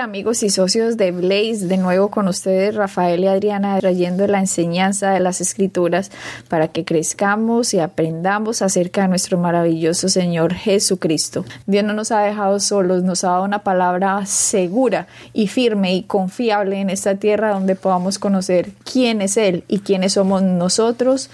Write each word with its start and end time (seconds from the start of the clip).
Amigos 0.00 0.42
y 0.42 0.50
socios 0.50 0.96
de 0.96 1.12
Blaze, 1.12 1.66
de 1.66 1.76
nuevo 1.76 2.08
con 2.10 2.26
ustedes 2.26 2.74
Rafael 2.74 3.24
y 3.24 3.26
Adriana 3.26 3.78
trayendo 3.78 4.26
la 4.26 4.38
enseñanza 4.38 5.10
de 5.10 5.20
las 5.20 5.40
escrituras 5.40 6.10
para 6.48 6.68
que 6.68 6.84
crezcamos 6.84 7.74
y 7.74 7.80
aprendamos 7.80 8.62
acerca 8.62 9.02
de 9.02 9.08
nuestro 9.08 9.38
maravilloso 9.38 10.08
Señor 10.08 10.54
Jesucristo. 10.54 11.44
Dios 11.66 11.84
no 11.84 11.92
nos 11.92 12.10
ha 12.10 12.20
dejado 12.20 12.58
solos, 12.60 13.02
nos 13.02 13.24
ha 13.24 13.30
dado 13.30 13.44
una 13.44 13.62
palabra 13.62 14.24
segura 14.24 15.06
y 15.32 15.48
firme 15.48 15.94
y 15.94 16.02
confiable 16.04 16.80
en 16.80 16.88
esta 16.88 17.16
tierra 17.16 17.52
donde 17.52 17.76
podamos 17.76 18.18
conocer 18.18 18.70
quién 18.90 19.20
es 19.20 19.36
Él 19.36 19.64
y 19.68 19.80
quiénes 19.80 20.14
somos 20.14 20.42
nosotros 20.42 21.28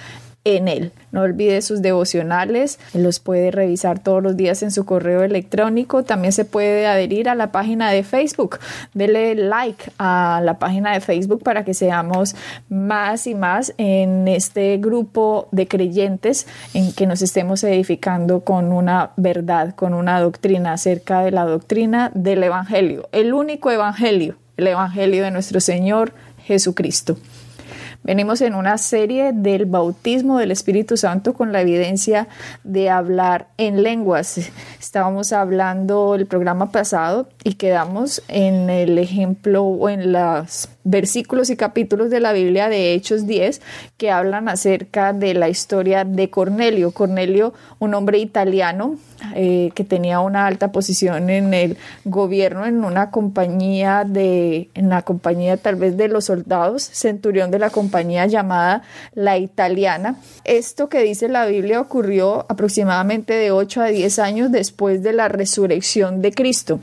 en 0.57 0.69
él. 0.69 0.93
No 1.11 1.23
olvide 1.23 1.63
sus 1.63 1.83
devocionales, 1.83 2.79
los 2.93 3.19
puede 3.19 3.51
revisar 3.51 3.99
todos 3.99 4.23
los 4.23 4.37
días 4.37 4.63
en 4.63 4.71
su 4.71 4.85
correo 4.85 5.23
electrónico. 5.23 6.05
También 6.05 6.33
se 6.33 6.45
puede 6.45 6.87
adherir 6.87 7.29
a 7.29 7.35
la 7.35 7.51
página 7.51 7.91
de 7.91 8.03
Facebook. 8.03 8.59
Dele 8.95 9.35
like 9.35 9.91
a 9.99 10.41
la 10.45 10.59
página 10.59 10.93
de 10.93 11.01
Facebook 11.01 11.43
para 11.43 11.65
que 11.65 11.75
seamos 11.75 12.37
más 12.69 13.27
y 13.27 13.35
más 13.35 13.73
en 13.79 14.29
este 14.29 14.77
grupo 14.79 15.49
de 15.51 15.67
creyentes 15.67 16.47
en 16.75 16.93
que 16.93 17.07
nos 17.07 17.23
estemos 17.23 17.65
edificando 17.65 18.41
con 18.41 18.73
una 18.73 19.11
verdad, 19.17 19.75
con 19.75 19.95
una 19.95 20.21
doctrina 20.21 20.75
acerca 20.75 21.21
de 21.21 21.31
la 21.31 21.45
doctrina 21.45 22.11
del 22.15 22.43
Evangelio, 22.43 23.09
el 23.13 23.33
único 23.33 23.71
Evangelio, 23.71 24.37
el 24.57 24.67
Evangelio 24.67 25.25
de 25.25 25.31
nuestro 25.31 25.61
Señor 25.61 26.13
Jesucristo. 26.45 27.17
Venimos 28.09 28.41
en 28.41 28.55
una 28.55 28.79
serie 28.79 29.35
del 29.35 29.67
bautismo 29.67 30.39
del 30.39 30.51
Espíritu 30.51 30.97
Santo 30.97 31.35
con 31.35 31.53
la 31.53 31.61
evidencia 31.61 32.27
de 32.65 32.89
hablar 32.89 33.49
en 33.59 33.83
lenguas. 33.83 34.51
Estábamos 34.81 35.35
hablando 35.35 36.15
el 36.15 36.25
programa 36.25 36.73
pasado 36.73 37.29
y 37.45 37.57
quedamos 37.57 38.23
en 38.29 38.71
el 38.71 38.97
ejemplo 38.97 39.63
o 39.63 39.91
en 39.91 40.13
los 40.13 40.71
versículos 40.85 41.51
y 41.51 41.57
capítulos 41.57 42.09
de 42.09 42.21
la 42.21 42.33
Biblia 42.33 42.71
de 42.71 42.95
Hechos 42.95 43.27
10 43.27 43.61
que 43.99 44.11
hablan 44.11 44.49
acerca 44.49 45.13
de 45.13 45.35
la 45.35 45.51
historia 45.51 46.05
de 46.05 46.31
Cornelio. 46.31 46.93
Cornelio, 46.93 47.53
un 47.79 47.93
hombre 47.93 48.17
italiano 48.21 48.97
eh, 49.35 49.71
que 49.75 49.85
tenía 49.85 50.21
una 50.21 50.47
alta 50.47 50.73
posición 50.73 51.29
en 51.29 51.53
el 51.53 51.77
gobierno, 52.07 52.65
en 52.65 52.85
una 52.85 53.11
compañía 53.11 54.05
de, 54.07 54.71
en 54.73 54.89
la 54.89 55.03
compañía 55.03 55.59
tal 55.59 55.77
vez 55.77 55.99
de 55.99 56.09
los 56.09 56.25
soldados, 56.25 56.85
centurión 56.85 57.51
de 57.51 57.59
la 57.59 57.69
compañía 57.69 57.98
llamada 58.03 58.83
La 59.15 59.39
Italiana. 59.39 60.17
Esto 60.45 60.89
que 60.89 61.03
dice 61.03 61.29
la 61.29 61.47
Biblia 61.47 61.81
ocurrió 61.81 62.47
aproximadamente 62.49 63.35
de 63.35 63.51
8 63.51 63.83
a 63.83 63.87
10 63.87 64.19
años 64.19 64.53
después 64.53 65.03
de 65.03 65.13
la 65.13 65.29
resurrección 65.29 66.23
de 66.23 66.33
Cristo. 66.33 66.81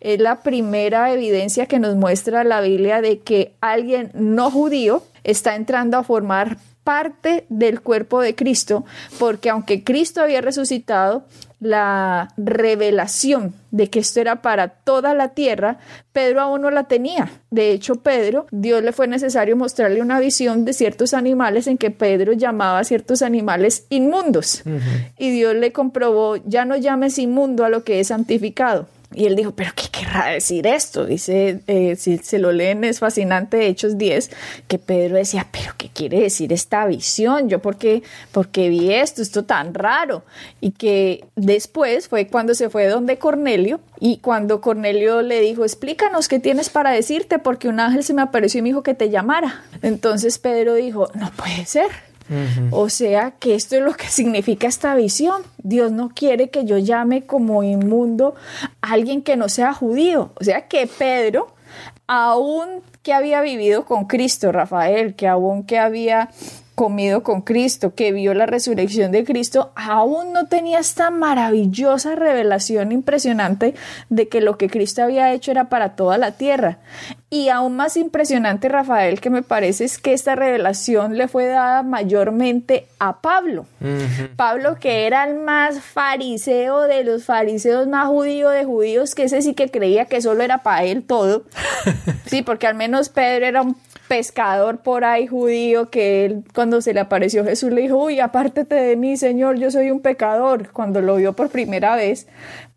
Es 0.00 0.20
la 0.20 0.42
primera 0.42 1.12
evidencia 1.12 1.66
que 1.66 1.78
nos 1.78 1.96
muestra 1.96 2.44
la 2.44 2.60
Biblia 2.60 3.00
de 3.00 3.20
que 3.20 3.54
alguien 3.60 4.10
no 4.14 4.50
judío 4.50 5.02
está 5.24 5.56
entrando 5.56 5.98
a 5.98 6.04
formar 6.04 6.58
parte 6.86 7.46
del 7.48 7.80
cuerpo 7.80 8.20
de 8.20 8.36
Cristo, 8.36 8.84
porque 9.18 9.50
aunque 9.50 9.82
Cristo 9.82 10.20
había 10.20 10.40
resucitado, 10.40 11.24
la 11.60 12.28
revelación 12.36 13.54
de 13.70 13.88
que 13.88 13.98
esto 13.98 14.20
era 14.20 14.42
para 14.42 14.68
toda 14.68 15.14
la 15.14 15.30
tierra, 15.30 15.78
Pedro 16.12 16.40
aún 16.40 16.62
no 16.62 16.70
la 16.70 16.84
tenía. 16.84 17.30
De 17.50 17.72
hecho, 17.72 17.96
Pedro, 17.96 18.46
Dios 18.50 18.82
le 18.82 18.92
fue 18.92 19.06
necesario 19.06 19.56
mostrarle 19.56 20.00
una 20.00 20.20
visión 20.20 20.64
de 20.64 20.72
ciertos 20.72 21.14
animales 21.14 21.66
en 21.66 21.78
que 21.78 21.90
Pedro 21.90 22.32
llamaba 22.32 22.78
a 22.78 22.84
ciertos 22.84 23.22
animales 23.22 23.86
inmundos. 23.90 24.62
Y 25.18 25.30
Dios 25.30 25.54
le 25.54 25.72
comprobó, 25.72 26.36
ya 26.36 26.64
no 26.64 26.76
llames 26.76 27.18
inmundo 27.18 27.64
a 27.64 27.68
lo 27.68 27.84
que 27.84 28.00
es 28.00 28.08
santificado. 28.08 28.86
Y 29.14 29.26
él 29.26 29.36
dijo, 29.36 29.52
pero 29.52 29.70
¿qué 29.74 29.84
querrá 29.90 30.26
decir 30.26 30.66
esto? 30.66 31.06
Dice, 31.06 31.60
eh, 31.66 31.96
si 31.96 32.18
se 32.18 32.38
lo 32.38 32.52
leen, 32.52 32.84
es 32.84 32.98
fascinante, 32.98 33.66
Hechos 33.66 33.96
10, 33.98 34.30
que 34.68 34.78
Pedro 34.78 35.16
decía, 35.16 35.46
pero 35.50 35.72
¿qué 35.78 35.88
quiere 35.88 36.20
decir 36.20 36.52
esta 36.52 36.86
visión? 36.86 37.48
Yo, 37.48 37.60
¿por 37.60 37.76
qué, 37.76 38.02
vi 38.54 38.92
esto? 38.92 39.22
Esto 39.22 39.44
tan 39.44 39.74
raro. 39.74 40.24
Y 40.60 40.72
que 40.72 41.24
después 41.36 42.08
fue 42.08 42.26
cuando 42.26 42.54
se 42.54 42.68
fue 42.68 42.86
donde 42.88 43.18
Cornelio 43.18 43.80
y 44.00 44.18
cuando 44.18 44.60
Cornelio 44.60 45.22
le 45.22 45.40
dijo, 45.40 45.64
explícanos 45.64 46.28
qué 46.28 46.38
tienes 46.38 46.68
para 46.68 46.90
decirte, 46.90 47.38
porque 47.38 47.68
un 47.68 47.80
ángel 47.80 48.02
se 48.02 48.12
me 48.12 48.22
apareció 48.22 48.58
y 48.58 48.62
me 48.62 48.68
dijo 48.70 48.82
que 48.82 48.94
te 48.94 49.08
llamara. 49.08 49.64
Entonces 49.82 50.38
Pedro 50.38 50.74
dijo, 50.74 51.10
no 51.14 51.30
puede 51.32 51.64
ser. 51.64 52.05
O 52.70 52.88
sea 52.88 53.32
que 53.32 53.54
esto 53.54 53.76
es 53.76 53.82
lo 53.82 53.94
que 53.94 54.08
significa 54.08 54.66
esta 54.66 54.94
visión. 54.94 55.42
Dios 55.58 55.92
no 55.92 56.08
quiere 56.08 56.50
que 56.50 56.64
yo 56.64 56.78
llame 56.78 57.26
como 57.26 57.62
inmundo 57.62 58.34
a 58.82 58.92
alguien 58.92 59.22
que 59.22 59.36
no 59.36 59.48
sea 59.48 59.72
judío. 59.72 60.32
O 60.40 60.44
sea 60.44 60.68
que 60.68 60.86
Pedro, 60.86 61.54
aún 62.06 62.82
que 63.02 63.12
había 63.12 63.40
vivido 63.40 63.84
con 63.84 64.06
Cristo, 64.06 64.50
Rafael, 64.50 65.14
que 65.14 65.28
aún 65.28 65.64
que 65.64 65.78
había 65.78 66.30
comido 66.76 67.22
con 67.22 67.40
Cristo, 67.40 67.94
que 67.94 68.12
vio 68.12 68.34
la 68.34 68.44
resurrección 68.44 69.10
de 69.10 69.24
Cristo, 69.24 69.72
aún 69.74 70.34
no 70.34 70.46
tenía 70.46 70.78
esta 70.78 71.10
maravillosa 71.10 72.14
revelación 72.14 72.92
impresionante 72.92 73.74
de 74.10 74.28
que 74.28 74.42
lo 74.42 74.58
que 74.58 74.68
Cristo 74.68 75.02
había 75.02 75.32
hecho 75.32 75.50
era 75.50 75.70
para 75.70 75.96
toda 75.96 76.18
la 76.18 76.32
tierra. 76.32 76.78
Y 77.30 77.48
aún 77.48 77.76
más 77.76 77.96
impresionante, 77.96 78.68
Rafael, 78.68 79.20
que 79.20 79.30
me 79.30 79.42
parece 79.42 79.84
es 79.84 79.98
que 79.98 80.12
esta 80.12 80.36
revelación 80.36 81.16
le 81.16 81.28
fue 81.28 81.46
dada 81.46 81.82
mayormente 81.82 82.86
a 82.98 83.20
Pablo. 83.20 83.66
Pablo, 84.36 84.76
que 84.78 85.06
era 85.06 85.24
el 85.24 85.38
más 85.38 85.80
fariseo 85.80 86.82
de 86.82 87.04
los 87.04 87.24
fariseos, 87.24 87.88
más 87.88 88.06
judío 88.06 88.50
de 88.50 88.64
judíos, 88.64 89.14
que 89.14 89.24
ese 89.24 89.42
sí 89.42 89.54
que 89.54 89.70
creía 89.70 90.04
que 90.04 90.20
solo 90.20 90.42
era 90.42 90.62
para 90.62 90.84
él 90.84 91.02
todo. 91.02 91.44
Sí, 92.26 92.42
porque 92.42 92.66
al 92.66 92.74
menos 92.74 93.08
Pedro 93.08 93.46
era 93.46 93.62
un 93.62 93.76
pescador 94.08 94.78
por 94.78 95.04
ahí 95.04 95.26
judío 95.26 95.90
que 95.90 96.24
él 96.24 96.44
cuando 96.54 96.80
se 96.80 96.94
le 96.94 97.00
apareció 97.00 97.44
Jesús 97.44 97.72
le 97.72 97.82
dijo, 97.82 97.96
uy, 97.96 98.20
apártate 98.20 98.74
de 98.74 98.96
mí, 98.96 99.16
Señor, 99.16 99.58
yo 99.58 99.70
soy 99.70 99.90
un 99.90 100.00
pecador, 100.00 100.70
cuando 100.72 101.00
lo 101.00 101.16
vio 101.16 101.34
por 101.34 101.50
primera 101.50 101.96
vez. 101.96 102.26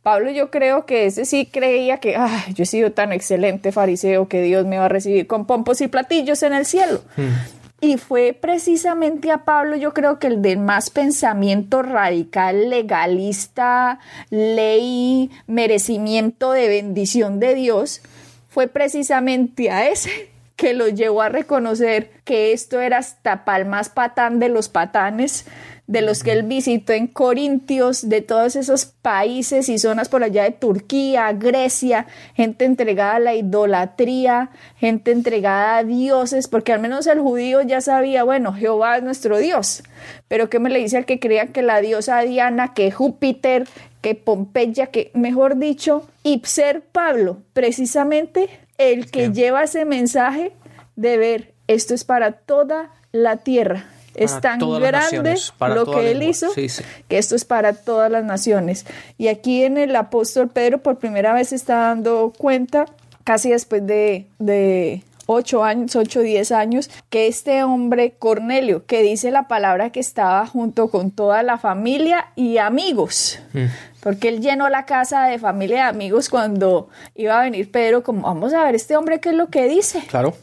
Pablo 0.01 0.31
yo 0.31 0.49
creo 0.49 0.85
que 0.85 1.05
ese 1.05 1.25
sí 1.25 1.45
creía 1.45 1.97
que, 1.97 2.15
ah, 2.15 2.45
yo 2.53 2.63
he 2.63 2.65
sido 2.65 2.91
tan 2.91 3.11
excelente 3.11 3.71
fariseo 3.71 4.27
que 4.27 4.41
Dios 4.41 4.65
me 4.65 4.77
va 4.77 4.85
a 4.85 4.89
recibir 4.89 5.27
con 5.27 5.45
pompos 5.45 5.81
y 5.81 5.87
platillos 5.87 6.41
en 6.43 6.53
el 6.53 6.65
cielo. 6.65 7.01
Hmm. 7.17 7.59
Y 7.81 7.97
fue 7.97 8.33
precisamente 8.33 9.31
a 9.31 9.45
Pablo, 9.45 9.77
yo 9.77 9.93
creo 9.93 10.19
que 10.19 10.27
el 10.27 10.41
de 10.41 10.57
más 10.57 10.89
pensamiento 10.89 11.81
radical, 11.81 12.69
legalista, 12.69 13.99
ley, 14.29 15.31
merecimiento 15.47 16.51
de 16.51 16.67
bendición 16.67 17.39
de 17.39 17.55
Dios, 17.55 18.01
fue 18.49 18.67
precisamente 18.67 19.69
a 19.69 19.87
ese 19.87 20.29
que 20.59 20.73
lo 20.73 20.89
llevó 20.89 21.21
a 21.21 21.29
reconocer 21.29 22.11
que 22.25 22.51
esto 22.51 22.81
era 22.81 22.97
hasta 22.97 23.45
palmas 23.45 23.87
patán 23.87 24.39
de 24.39 24.49
los 24.49 24.67
patanes, 24.67 25.45
de 25.87 26.01
los 26.01 26.21
que 26.21 26.33
él 26.33 26.43
visitó 26.43 26.91
en 26.91 27.07
Corintios, 27.07 28.09
de 28.09 28.21
todos 28.21 28.57
esos 28.57 28.85
países 28.85 29.69
y 29.69 29.79
zonas 29.79 30.09
por 30.09 30.21
allá 30.21 30.43
de 30.43 30.51
Turquía, 30.51 31.31
Grecia, 31.31 32.07
gente 32.35 32.65
entregada 32.65 33.15
a 33.15 33.19
la 33.19 33.35
idolatría, 33.35 34.49
gente 34.75 35.13
entregada 35.13 35.77
a 35.77 35.83
dioses, 35.85 36.49
porque 36.49 36.73
al 36.73 36.81
menos 36.81 37.07
el 37.07 37.21
judío 37.21 37.61
ya 37.61 37.79
sabía, 37.79 38.25
bueno, 38.25 38.51
Jehová 38.51 38.97
es 38.97 39.03
nuestro 39.03 39.37
Dios, 39.37 39.83
pero 40.27 40.49
¿qué 40.49 40.59
me 40.59 40.69
le 40.69 40.79
dice 40.79 40.97
al 40.97 41.05
que 41.05 41.21
crea 41.21 41.47
que 41.47 41.61
la 41.61 41.79
diosa 41.79 42.19
Diana, 42.19 42.73
que 42.73 42.91
Júpiter, 42.91 43.65
que 44.01 44.13
Pompeya, 44.13 44.87
que 44.87 45.09
mejor 45.13 45.55
dicho, 45.55 46.05
Ipser 46.23 46.81
Pablo, 46.81 47.37
precisamente 47.53 48.49
el 48.79 49.11
que 49.11 49.31
lleva 49.31 49.63
ese 49.63 49.85
mensaje 49.85 50.53
de 50.95 51.17
ver, 51.17 51.53
esto 51.67 51.93
es 51.93 52.03
para 52.03 52.31
toda 52.31 52.89
la 53.11 53.37
tierra. 53.37 53.85
es 54.15 54.41
tan 54.41 54.59
grande 54.59 55.35
lo 55.59 55.85
que 55.85 56.11
él 56.11 56.23
hizo 56.23 56.51
que 56.53 57.17
esto 57.17 57.35
es 57.35 57.45
para 57.45 57.73
todas 57.73 58.11
las 58.11 58.23
naciones. 58.23 58.85
Y 59.17 59.27
aquí 59.27 59.63
en 59.63 59.77
el 59.77 59.95
apóstol 59.95 60.49
Pedro 60.49 60.79
por 60.79 60.97
primera 60.97 61.33
vez 61.33 61.53
está 61.53 61.75
dando 61.75 62.33
cuenta, 62.35 62.85
casi 63.23 63.51
después 63.51 63.85
de, 63.85 64.27
de 64.39 65.03
ocho 65.25 65.63
años, 65.63 65.95
ocho, 65.95 66.21
diez 66.21 66.51
años, 66.51 66.89
que 67.09 67.27
este 67.27 67.63
hombre 67.63 68.15
Cornelio, 68.17 68.85
que 68.85 69.03
dice 69.03 69.29
la 69.29 69.47
palabra 69.47 69.91
que 69.91 69.99
estaba 69.99 70.47
junto 70.47 70.89
con 70.89 71.11
toda 71.11 71.43
la 71.43 71.57
familia 71.57 72.27
y 72.35 72.57
amigos. 72.57 73.39
Mm 73.53 73.67
porque 74.01 74.29
él 74.29 74.41
llenó 74.41 74.69
la 74.69 74.85
casa 74.85 75.25
de 75.25 75.39
familia 75.39 75.77
y 75.77 75.79
amigos 75.81 76.29
cuando 76.29 76.89
iba 77.15 77.39
a 77.39 77.43
venir 77.43 77.71
Pedro, 77.71 78.03
como 78.03 78.23
vamos 78.23 78.53
a 78.53 78.63
ver 78.63 78.75
este 78.75 78.95
hombre 78.95 79.19
qué 79.19 79.29
es 79.29 79.35
lo 79.35 79.47
que 79.47 79.67
dice. 79.67 80.01
Claro. 80.07 80.35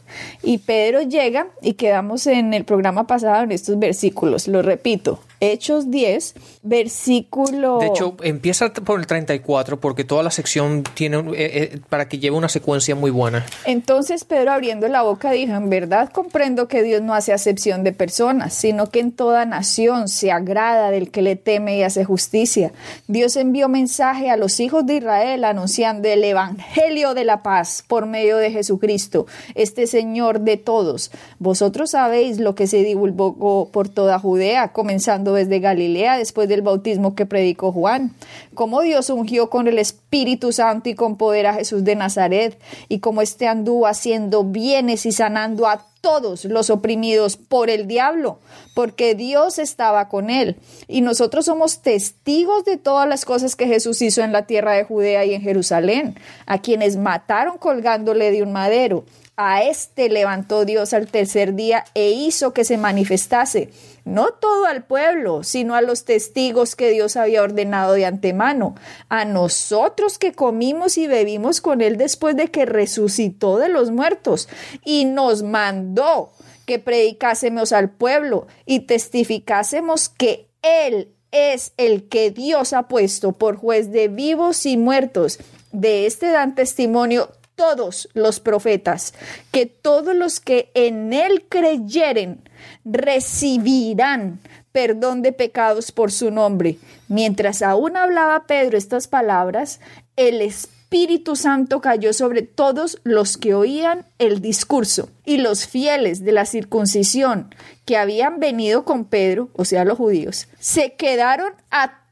Y 0.43 0.59
Pedro 0.59 1.01
llega 1.01 1.47
y 1.61 1.73
quedamos 1.73 2.27
en 2.27 2.53
el 2.53 2.65
programa 2.65 3.07
pasado 3.07 3.43
en 3.43 3.51
estos 3.51 3.77
versículos, 3.79 4.47
lo 4.47 4.61
repito, 4.61 5.19
Hechos 5.39 5.91
10, 5.91 6.33
versículo... 6.63 7.77
De 7.79 7.87
hecho, 7.87 8.15
empieza 8.23 8.73
por 8.73 8.99
el 8.99 9.05
34 9.05 9.79
porque 9.79 10.03
toda 10.03 10.23
la 10.23 10.31
sección 10.31 10.83
tiene, 10.95 11.19
eh, 11.19 11.23
eh, 11.35 11.79
para 11.89 12.09
que 12.09 12.17
lleve 12.17 12.35
una 12.35 12.49
secuencia 12.49 12.95
muy 12.95 13.11
buena. 13.11 13.45
Entonces 13.65 14.23
Pedro 14.23 14.51
abriendo 14.51 14.87
la 14.87 15.03
boca 15.03 15.31
dijo, 15.31 15.53
en 15.53 15.69
verdad 15.69 16.09
comprendo 16.11 16.67
que 16.67 16.81
Dios 16.81 17.01
no 17.03 17.13
hace 17.13 17.33
acepción 17.33 17.83
de 17.83 17.91
personas, 17.93 18.55
sino 18.55 18.89
que 18.89 18.99
en 18.99 19.11
toda 19.11 19.45
nación 19.45 20.07
se 20.07 20.31
agrada 20.31 20.89
del 20.89 21.11
que 21.11 21.21
le 21.21 21.35
teme 21.35 21.77
y 21.77 21.83
hace 21.83 22.03
justicia. 22.03 22.71
Dios 23.07 23.35
envió 23.47 23.69
mensaje 23.69 24.29
a 24.29 24.35
los 24.35 24.59
hijos 24.59 24.85
de 24.85 24.97
Israel 24.97 25.45
anunciando 25.45 26.07
el 26.09 26.23
Evangelio 26.23 27.13
de 27.13 27.23
la 27.23 27.43
paz 27.43 27.83
por 27.87 28.05
medio 28.05 28.37
de 28.37 28.51
Jesucristo, 28.51 29.25
este 29.55 29.87
Señor 29.87 30.41
de 30.41 30.57
todos. 30.57 31.11
Vosotros 31.39 31.91
sabéis 31.91 32.39
lo 32.39 32.55
que 32.55 32.67
se 32.67 32.83
divulgó 32.83 33.69
por 33.71 33.87
toda 33.87 34.19
Judea, 34.19 34.73
comenzando 34.73 35.33
desde 35.33 35.59
Galilea 35.59 36.17
después 36.17 36.49
del 36.49 36.61
bautismo 36.61 37.15
que 37.15 37.25
predicó 37.25 37.71
Juan, 37.71 38.13
cómo 38.53 38.81
Dios 38.81 39.09
ungió 39.09 39.49
con 39.49 39.67
el 39.67 39.79
Espíritu 39.79 40.06
Santo 40.51 40.89
y 40.89 40.95
con 40.95 41.17
poder 41.17 41.47
a 41.47 41.53
Jesús 41.53 41.83
de 41.83 41.95
Nazaret, 41.95 42.59
y 42.89 42.99
cómo 42.99 43.21
éste 43.21 43.47
anduvo 43.47 43.87
haciendo 43.87 44.43
bienes 44.43 45.05
y 45.05 45.11
sanando 45.11 45.67
a 45.67 45.85
todos 46.01 46.45
los 46.45 46.69
oprimidos 46.69 47.37
por 47.37 47.69
el 47.69 47.87
diablo, 47.87 48.39
porque 48.73 49.15
Dios 49.15 49.59
estaba 49.59 50.07
con 50.07 50.29
él. 50.29 50.57
Y 50.87 51.01
nosotros 51.01 51.45
somos 51.45 51.81
testigos 51.81 52.63
de 52.65 52.77
todas 52.77 53.07
las 53.07 53.25
cosas 53.25 53.55
que 53.55 53.67
Jesús 53.67 54.01
hizo 54.01 54.21
en 54.21 54.31
la 54.31 54.45
tierra 54.45 54.73
de 54.73 54.85
Judea 54.85 55.25
y 55.25 55.33
en 55.33 55.41
Jerusalén, 55.41 56.15
a 56.45 56.61
quienes 56.61 56.97
mataron 56.97 57.57
colgándole 57.57 58.31
de 58.31 58.43
un 58.43 58.51
madero. 58.53 59.03
A 59.35 59.61
este 59.61 60.09
levantó 60.09 60.65
Dios 60.65 60.93
al 60.93 61.07
tercer 61.07 61.53
día 61.53 61.85
e 61.93 62.09
hizo 62.09 62.53
que 62.53 62.63
se 62.63 62.77
manifestase, 62.77 63.69
no 64.07 64.29
todo 64.31 64.65
al 64.65 64.83
pueblo, 64.85 65.43
sino 65.43 65.75
a 65.75 65.81
los 65.81 66.05
testigos 66.05 66.75
que 66.75 66.89
Dios 66.89 67.17
había 67.17 67.43
ordenado 67.43 67.93
de 67.93 68.05
antemano, 68.05 68.75
a 69.09 69.25
nosotros 69.25 70.17
que 70.17 70.31
comimos 70.31 70.97
y 70.97 71.07
bebimos 71.07 71.61
con 71.61 71.81
él 71.81 71.97
después 71.97 72.35
de 72.35 72.49
que 72.49 72.65
resucitó 72.65 73.57
de 73.57 73.69
los 73.69 73.91
muertos, 73.91 74.47
y 74.83 75.05
nos 75.05 75.43
mandó 75.43 76.31
que 76.65 76.79
predicásemos 76.79 77.71
al 77.71 77.89
pueblo 77.89 78.47
y 78.65 78.81
testificásemos 78.81 80.09
que 80.09 80.49
él 80.61 81.13
es 81.31 81.73
el 81.77 82.07
que 82.07 82.31
Dios 82.31 82.73
ha 82.73 82.87
puesto 82.87 83.33
por 83.33 83.57
juez 83.57 83.91
de 83.91 84.07
vivos 84.07 84.65
y 84.65 84.77
muertos. 84.77 85.39
De 85.71 86.05
este 86.05 86.27
dan 86.27 86.55
testimonio 86.55 87.29
todos 87.55 88.07
los 88.13 88.39
profetas, 88.39 89.13
que 89.51 89.65
todos 89.65 90.15
los 90.15 90.39
que 90.39 90.71
en 90.75 91.11
él 91.11 91.45
creyeren 91.49 92.46
recibirán 92.85 94.39
perdón 94.71 95.21
de 95.21 95.31
pecados 95.31 95.91
por 95.91 96.11
su 96.11 96.31
nombre. 96.31 96.77
Mientras 97.07 97.61
aún 97.61 97.97
hablaba 97.97 98.45
Pedro 98.45 98.77
estas 98.77 99.07
palabras, 99.07 99.79
el 100.15 100.41
Espíritu 100.41 101.35
Santo 101.35 101.81
cayó 101.81 102.13
sobre 102.13 102.43
todos 102.43 102.99
los 103.03 103.37
que 103.37 103.53
oían 103.53 104.05
el 104.19 104.41
discurso 104.41 105.09
y 105.25 105.37
los 105.37 105.67
fieles 105.67 106.23
de 106.23 106.31
la 106.31 106.45
circuncisión 106.45 107.53
que 107.85 107.97
habían 107.97 108.39
venido 108.39 108.85
con 108.85 109.05
Pedro, 109.05 109.49
o 109.53 109.65
sea, 109.65 109.83
los 109.83 109.97
judíos, 109.97 110.47
se 110.59 110.93
quedaron 110.93 111.53
a 111.71 112.03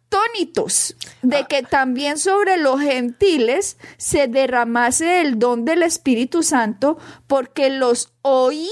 de 1.22 1.46
que 1.48 1.64
también 1.64 2.18
sobre 2.18 2.58
los 2.58 2.80
gentiles 2.80 3.78
se 3.98 4.28
derramase 4.28 5.22
el 5.22 5.40
don 5.40 5.66
del 5.66 5.84
Espíritu 5.84 6.44
Santo, 6.44 6.98
porque 7.28 7.70
los 7.70 8.14
oían 8.22 8.70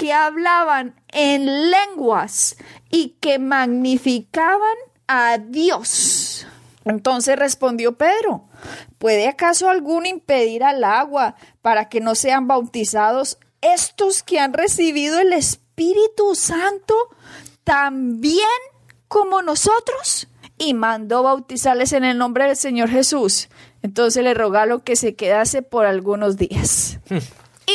que 0.00 0.14
hablaban 0.14 0.94
en 1.08 1.70
lenguas 1.70 2.56
y 2.88 3.18
que 3.20 3.38
magnificaban 3.38 4.76
a 5.06 5.36
Dios. 5.36 6.46
Entonces 6.86 7.38
respondió 7.38 7.98
Pedro, 7.98 8.48
¿puede 8.96 9.28
acaso 9.28 9.68
alguno 9.68 10.06
impedir 10.06 10.64
al 10.64 10.84
agua 10.84 11.34
para 11.60 11.90
que 11.90 12.00
no 12.00 12.14
sean 12.14 12.48
bautizados 12.48 13.36
estos 13.60 14.22
que 14.22 14.40
han 14.40 14.54
recibido 14.54 15.18
el 15.18 15.34
Espíritu 15.34 16.34
Santo 16.34 16.94
también 17.62 18.48
como 19.06 19.42
nosotros? 19.42 20.28
y 20.62 20.74
mandó 20.74 21.22
bautizarles 21.22 21.94
en 21.94 22.04
el 22.04 22.18
nombre 22.18 22.44
del 22.44 22.54
Señor 22.54 22.90
Jesús. 22.90 23.48
Entonces 23.80 24.22
le 24.22 24.34
rogaron 24.34 24.82
que 24.82 24.94
se 24.94 25.14
quedase 25.14 25.62
por 25.62 25.86
algunos 25.86 26.36
días. 26.36 26.98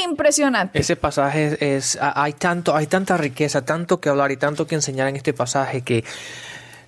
Impresionante. 0.04 0.80
Ese 0.80 0.96
pasaje 0.96 1.76
es, 1.76 1.98
hay 2.02 2.34
tanto, 2.34 2.76
hay 2.76 2.88
tanta 2.88 3.18
riqueza, 3.18 3.64
tanto 3.64 4.00
que 4.00 4.10
hablar 4.10 4.32
y 4.32 4.38
tanto 4.38 4.68
que 4.68 4.76
enseñar 4.76 5.08
en 5.08 5.16
este 5.16 5.34
pasaje 5.34 5.82
que 5.82 6.04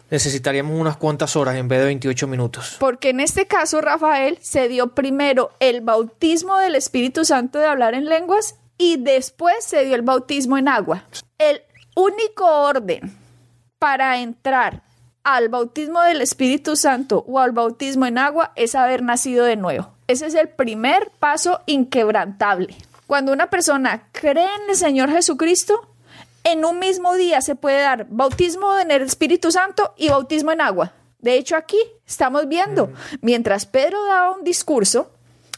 necesitaríamos 0.10 0.80
unas 0.80 0.98
cuantas 0.98 1.36
horas 1.36 1.56
en 1.56 1.68
vez 1.68 1.80
de 1.80 1.86
28 1.86 2.28
minutos. 2.28 2.78
Porque 2.80 3.10
en 3.10 3.20
este 3.20 3.48
caso, 3.48 3.82
Rafael, 3.82 4.38
se 4.42 4.68
dio 4.68 4.90
primero 4.90 5.52
el 5.60 5.82
bautismo 5.82 6.58
del 6.58 6.76
Espíritu 6.76 7.26
Santo 7.26 7.60
de 7.60 7.66
hablar 7.66 7.94
en 7.94 8.06
lenguas 8.06 8.56
y 8.78 8.98
después 8.98 9.56
se 9.62 9.86
dio 9.86 9.96
el 9.96 10.02
bautismo 10.02 10.58
en 10.58 10.68
agua. 10.68 11.04
El 11.38 11.62
único 11.96 12.46
orden 12.46 13.16
para 13.80 14.20
entrar 14.20 14.84
al 15.24 15.50
bautismo 15.50 16.02
del 16.04 16.22
Espíritu 16.22 16.76
Santo 16.76 17.26
o 17.28 17.40
al 17.40 17.52
bautismo 17.52 18.06
en 18.06 18.18
agua 18.18 18.54
es 18.56 18.76
haber 18.76 19.04
nacido 19.04 19.46
de 19.46 19.58
nuevo. 19.58 19.92
Ese 20.08 20.28
es 20.28 20.36
el 20.36 20.48
primer 20.48 21.12
paso 21.20 21.60
inquebrantable. 21.66 22.76
Cuando 23.08 23.32
una 23.32 23.50
persona 23.50 24.10
cree 24.12 24.44
en 24.44 24.70
el 24.70 24.76
Señor 24.76 25.10
Jesucristo, 25.10 25.90
en 26.44 26.66
un 26.66 26.78
mismo 26.78 27.16
día 27.16 27.42
se 27.42 27.56
puede 27.56 27.82
dar 27.82 28.06
bautismo 28.10 28.78
en 28.78 28.92
el 28.92 29.02
Espíritu 29.02 29.50
Santo 29.50 29.94
y 29.96 30.10
bautismo 30.10 30.52
en 30.52 30.60
agua. 30.60 30.92
De 31.20 31.36
hecho, 31.36 31.56
aquí 31.56 31.78
estamos 32.06 32.50
viendo, 32.50 32.92
mientras 33.22 33.66
Pedro 33.66 34.06
daba 34.06 34.32
un 34.32 34.44
discurso, 34.44 35.12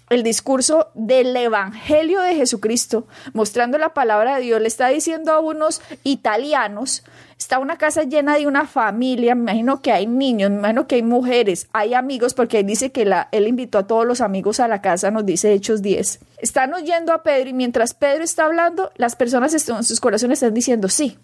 el 0.10 0.22
discurso 0.22 0.92
del 0.94 1.36
Evangelio 1.36 2.22
de 2.22 2.36
Jesucristo, 2.36 3.08
mostrando 3.34 3.80
la 3.80 3.96
palabra 3.96 4.36
de 4.36 4.42
Dios, 4.42 4.62
le 4.62 4.68
está 4.68 4.88
diciendo 4.88 5.34
a 5.34 5.40
unos 5.40 5.82
italianos, 6.04 7.04
está 7.40 7.58
una 7.58 7.78
casa 7.78 8.04
llena 8.04 8.38
de 8.38 8.46
una 8.46 8.68
familia, 8.68 9.34
me 9.34 9.44
imagino 9.44 9.82
que 9.82 9.94
hay 9.94 10.06
niños, 10.06 10.52
me 10.52 10.58
imagino 10.58 10.88
que 10.88 10.96
hay 10.96 11.04
mujeres, 11.04 11.68
hay 11.72 11.94
amigos, 11.94 12.34
porque 12.34 12.60
él 12.60 12.68
dice 12.68 12.92
que 12.92 13.06
la, 13.06 13.30
él 13.32 13.48
invitó 13.48 13.80
a 13.80 13.88
todos 13.88 14.06
los 14.06 14.22
amigos 14.22 14.60
a 14.60 14.68
la 14.68 14.82
casa, 14.82 15.10
nos 15.10 15.26
dice 15.26 15.54
Hechos 15.54 15.82
10. 15.82 16.20
Están 16.40 16.74
oyendo 16.74 17.14
a 17.14 17.24
Pedro 17.24 17.50
y 17.50 17.54
mientras 17.54 17.94
Pedro 17.94 18.24
está 18.24 18.46
hablando, 18.46 18.92
las 18.98 19.16
personas 19.16 19.54
en 19.54 19.84
sus 19.84 20.00
corazones 20.00 20.44
están 20.44 20.54
diciendo, 20.54 20.90
sí, 20.90 21.18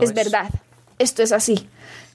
es 0.00 0.12
verdad, 0.12 0.50
esto 0.98 1.22
es 1.22 1.32
así 1.32 1.68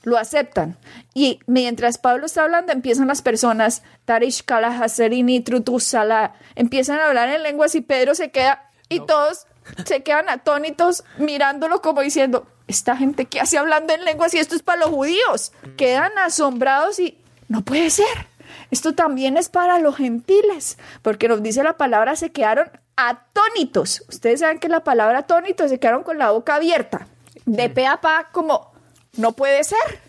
lo 0.03 0.19
aceptan. 0.19 0.77
Y 1.15 1.39
mientras 1.47 1.97
Pablo 1.97 2.27
está 2.27 2.43
hablando, 2.43 2.71
empiezan 2.71 3.07
las 3.07 3.24
personas, 3.24 3.81
Tarish 4.05 4.43
Kalahaserini, 4.43 5.39
Trutusala, 5.39 6.35
empiezan 6.53 7.00
a 7.00 7.07
hablar 7.07 7.29
en 7.29 7.41
lenguas 7.41 7.74
y 7.74 7.81
Pedro 7.81 8.13
se 8.13 8.29
queda 8.29 8.69
y 8.88 9.00
todos 9.00 9.47
se 9.86 10.03
quedan 10.03 10.29
atónitos 10.29 11.03
mirándolo 11.17 11.81
como 11.81 12.01
diciendo, 12.01 12.48
esta 12.67 12.98
gente 12.98 13.25
que 13.25 13.39
hace 13.39 13.57
hablando 13.57 13.93
en 13.93 14.05
lenguas 14.05 14.34
y 14.34 14.38
esto 14.38 14.55
es 14.55 14.63
para 14.63 14.81
los 14.81 14.89
judíos. 14.89 15.51
Quedan 15.77 16.17
asombrados 16.17 17.00
y 17.00 17.17
no 17.48 17.62
puede 17.62 17.89
ser. 17.89 18.27
Esto 18.72 18.93
también 18.93 19.38
es 19.38 19.50
para 19.50 19.79
los 19.79 19.98
gentiles, 19.98 20.77
porque 21.01 21.27
nos 21.27 21.43
dice 21.43 21.63
la 21.63 21.77
palabra, 21.77 22.15
se 22.15 22.31
quedaron 22.31 22.69
atónitos. 22.95 24.03
Ustedes 24.07 24.39
saben 24.39 24.60
que 24.60 24.69
la 24.69 24.84
palabra 24.84 25.19
atónito 25.19 25.67
se 25.67 25.79
quedaron 25.79 26.03
con 26.03 26.17
la 26.17 26.31
boca 26.31 26.55
abierta, 26.55 27.07
de 27.45 27.69
pe 27.69 27.86
a 27.86 28.01
pa, 28.01 28.29
como 28.31 28.72
no 29.17 29.34
puede 29.34 29.63
ser. 29.63 30.00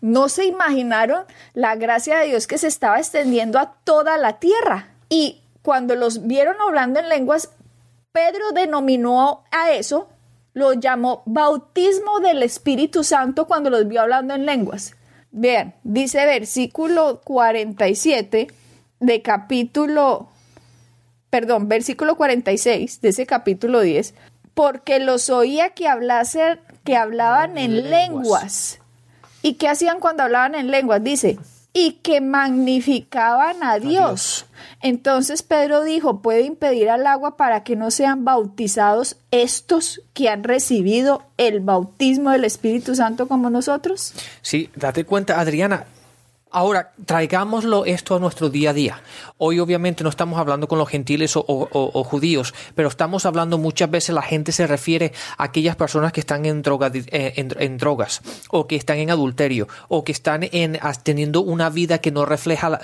No 0.00 0.28
se 0.28 0.44
imaginaron 0.44 1.24
la 1.54 1.76
gracia 1.76 2.18
de 2.18 2.26
Dios 2.26 2.46
que 2.46 2.58
se 2.58 2.68
estaba 2.68 2.98
extendiendo 2.98 3.58
a 3.58 3.74
toda 3.84 4.16
la 4.16 4.38
tierra. 4.38 4.88
Y 5.08 5.42
cuando 5.62 5.94
los 5.94 6.26
vieron 6.26 6.56
hablando 6.60 7.00
en 7.00 7.08
lenguas, 7.08 7.50
Pedro 8.18 8.50
denominó 8.52 9.44
a 9.52 9.70
eso, 9.70 10.08
lo 10.52 10.72
llamó 10.72 11.22
bautismo 11.24 12.18
del 12.18 12.42
Espíritu 12.42 13.04
Santo 13.04 13.46
cuando 13.46 13.70
los 13.70 13.86
vio 13.86 14.00
hablando 14.02 14.34
en 14.34 14.44
lenguas. 14.44 14.96
Vean, 15.30 15.76
dice 15.84 16.26
versículo 16.26 17.20
47 17.22 18.48
de 18.98 19.22
capítulo, 19.22 20.30
perdón, 21.30 21.68
versículo 21.68 22.16
46 22.16 23.00
de 23.00 23.08
ese 23.08 23.24
capítulo 23.24 23.82
10, 23.82 24.14
porque 24.52 24.98
los 24.98 25.30
oía 25.30 25.70
que 25.70 25.86
que 26.82 26.96
hablaban 26.96 27.56
en 27.56 27.88
lenguas. 27.88 28.80
¿Y 29.42 29.54
qué 29.54 29.68
hacían 29.68 30.00
cuando 30.00 30.24
hablaban 30.24 30.56
en 30.56 30.72
lenguas? 30.72 31.04
Dice, 31.04 31.38
y 31.78 31.92
que 32.02 32.20
magnificaban 32.20 33.62
a 33.62 33.78
Dios. 33.78 34.46
Entonces 34.82 35.44
Pedro 35.44 35.84
dijo, 35.84 36.20
¿puede 36.22 36.40
impedir 36.40 36.90
al 36.90 37.06
agua 37.06 37.36
para 37.36 37.62
que 37.62 37.76
no 37.76 37.92
sean 37.92 38.24
bautizados 38.24 39.16
estos 39.30 40.02
que 40.12 40.28
han 40.28 40.42
recibido 40.42 41.22
el 41.36 41.60
bautismo 41.60 42.32
del 42.32 42.44
Espíritu 42.44 42.96
Santo 42.96 43.28
como 43.28 43.48
nosotros? 43.48 44.12
Sí, 44.42 44.70
date 44.74 45.04
cuenta, 45.04 45.38
Adriana, 45.38 45.86
Ahora, 46.50 46.94
traigámoslo 47.04 47.84
esto 47.84 48.16
a 48.16 48.18
nuestro 48.18 48.48
día 48.48 48.70
a 48.70 48.72
día. 48.72 49.02
Hoy 49.36 49.58
obviamente 49.60 50.02
no 50.02 50.08
estamos 50.08 50.38
hablando 50.38 50.66
con 50.66 50.78
los 50.78 50.88
gentiles 50.88 51.34
o, 51.36 52.04
judíos, 52.04 52.54
pero 52.74 52.88
estamos 52.88 53.26
hablando 53.26 53.58
muchas 53.58 53.90
veces 53.90 54.14
la 54.14 54.22
gente 54.22 54.52
se 54.52 54.66
refiere 54.66 55.12
a 55.36 55.44
aquellas 55.44 55.76
personas 55.76 56.12
que 56.12 56.20
están 56.20 56.46
en, 56.46 56.62
eh, 56.64 57.32
en, 57.36 57.78
drogas 57.78 58.22
o 58.50 58.66
que 58.66 58.76
están 58.76 58.98
en 58.98 59.10
adulterio 59.10 59.68
o 59.88 60.04
que 60.04 60.12
están 60.12 60.48
en, 60.50 60.78
teniendo 61.02 61.42
una 61.42 61.68
vida 61.68 61.98
que 61.98 62.10
no 62.10 62.24
refleja 62.24 62.80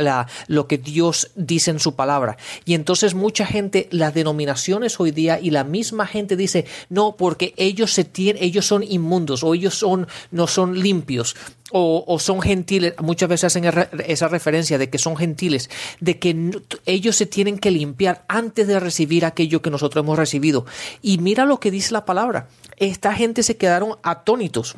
lo 0.46 0.66
que 0.66 0.76
Dios 0.76 1.30
dice 1.34 1.70
en 1.70 1.78
su 1.78 1.94
palabra. 1.94 2.36
Y 2.66 2.74
entonces 2.74 3.14
mucha 3.14 3.46
gente, 3.46 3.88
las 3.90 4.12
denominaciones 4.12 5.00
hoy 5.00 5.10
día 5.10 5.40
y 5.40 5.50
la 5.50 5.64
misma 5.64 6.06
gente 6.06 6.36
dice, 6.36 6.66
no, 6.90 7.16
porque 7.16 7.54
ellos, 7.56 7.92
se 7.92 8.04
tienen, 8.04 8.42
ellos 8.42 8.66
son 8.66 8.82
inmundos 8.82 9.42
o 9.42 9.54
ellos 9.54 9.74
son, 9.74 10.06
no 10.30 10.46
son 10.46 10.78
limpios 10.78 11.34
o, 11.76 12.18
son 12.20 12.40
gentiles, 12.40 12.94
muchas 13.00 13.28
veces 13.28 13.44
hacen 13.44 13.64
esa 14.06 14.28
referencia 14.28 14.78
de 14.78 14.88
que 14.90 14.98
son 14.98 15.16
gentiles, 15.16 15.68
de 15.98 16.20
que 16.20 16.52
ellos 16.86 17.16
se 17.16 17.26
tienen 17.26 17.58
que 17.58 17.72
limpiar 17.72 18.24
antes 18.28 18.68
de 18.68 18.78
recibir 18.78 19.24
aquello 19.24 19.60
que 19.60 19.70
nosotros 19.70 20.04
hemos 20.04 20.16
recibido. 20.16 20.66
Y 21.02 21.18
mira 21.18 21.44
lo 21.44 21.58
que 21.58 21.72
dice 21.72 21.92
la 21.92 22.04
palabra. 22.04 22.46
Esta 22.76 23.12
gente 23.12 23.42
se 23.42 23.56
quedaron 23.56 23.96
atónitos. 24.04 24.76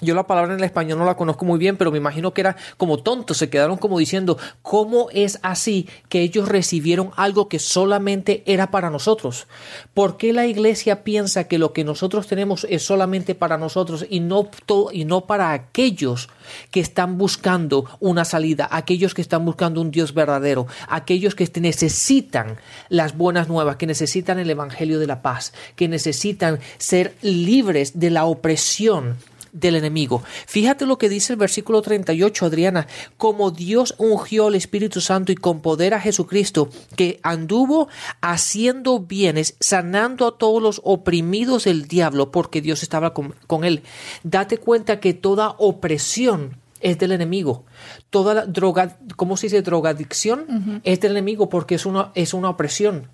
Yo 0.00 0.16
la 0.16 0.26
palabra 0.26 0.52
en 0.52 0.58
el 0.58 0.64
español 0.64 0.98
no 0.98 1.04
la 1.04 1.16
conozco 1.16 1.44
muy 1.44 1.56
bien, 1.56 1.76
pero 1.76 1.92
me 1.92 1.98
imagino 1.98 2.34
que 2.34 2.40
era 2.40 2.56
como 2.76 2.98
tontos, 2.98 3.36
se 3.36 3.48
quedaron 3.48 3.76
como 3.76 3.96
diciendo, 3.96 4.38
¿cómo 4.60 5.08
es 5.12 5.38
así 5.42 5.88
que 6.08 6.22
ellos 6.22 6.48
recibieron 6.48 7.12
algo 7.14 7.48
que 7.48 7.60
solamente 7.60 8.42
era 8.44 8.72
para 8.72 8.90
nosotros? 8.90 9.46
¿Por 9.94 10.16
qué 10.16 10.32
la 10.32 10.46
iglesia 10.46 11.04
piensa 11.04 11.46
que 11.46 11.58
lo 11.58 11.72
que 11.72 11.84
nosotros 11.84 12.26
tenemos 12.26 12.66
es 12.68 12.82
solamente 12.82 13.36
para 13.36 13.56
nosotros 13.56 14.04
y 14.10 14.18
no, 14.18 14.50
y 14.92 15.04
no 15.04 15.26
para 15.26 15.52
aquellos 15.52 16.28
que 16.72 16.80
están 16.80 17.16
buscando 17.16 17.84
una 18.00 18.24
salida, 18.24 18.68
aquellos 18.72 19.14
que 19.14 19.22
están 19.22 19.44
buscando 19.44 19.80
un 19.80 19.92
Dios 19.92 20.12
verdadero, 20.12 20.66
aquellos 20.88 21.36
que 21.36 21.48
necesitan 21.60 22.56
las 22.88 23.16
buenas 23.16 23.48
nuevas, 23.48 23.76
que 23.76 23.86
necesitan 23.86 24.40
el 24.40 24.50
Evangelio 24.50 24.98
de 24.98 25.06
la 25.06 25.22
paz, 25.22 25.52
que 25.76 25.86
necesitan 25.86 26.58
ser 26.78 27.14
libres 27.22 28.00
de 28.00 28.10
la 28.10 28.24
opresión 28.24 29.16
del 29.54 29.76
enemigo. 29.76 30.22
Fíjate 30.46 30.84
lo 30.84 30.98
que 30.98 31.08
dice 31.08 31.32
el 31.32 31.38
versículo 31.38 31.80
38, 31.80 32.44
Adriana, 32.44 32.86
como 33.16 33.52
Dios 33.52 33.94
ungió 33.96 34.48
al 34.48 34.56
Espíritu 34.56 35.00
Santo 35.00 35.32
y 35.32 35.36
con 35.36 35.60
poder 35.60 35.94
a 35.94 36.00
Jesucristo, 36.00 36.68
que 36.96 37.20
anduvo 37.22 37.88
haciendo 38.20 38.98
bienes, 39.00 39.56
sanando 39.60 40.26
a 40.26 40.36
todos 40.36 40.60
los 40.62 40.80
oprimidos 40.84 41.64
del 41.64 41.86
diablo, 41.86 42.30
porque 42.30 42.60
Dios 42.60 42.82
estaba 42.82 43.14
con, 43.14 43.64
él. 43.64 43.82
Date 44.24 44.58
cuenta 44.58 45.00
que 45.00 45.14
toda 45.14 45.54
opresión 45.58 46.58
es 46.80 46.98
del 46.98 47.12
enemigo. 47.12 47.64
Toda 48.10 48.34
la 48.34 48.46
droga, 48.46 48.98
¿cómo 49.16 49.36
se 49.36 49.46
dice? 49.46 49.62
Drogadicción 49.62 50.80
es 50.82 51.00
del 51.00 51.12
enemigo 51.12 51.48
porque 51.48 51.76
es 51.76 51.86
una, 51.86 52.10
es 52.14 52.34
una 52.34 52.50
opresión. 52.50 53.08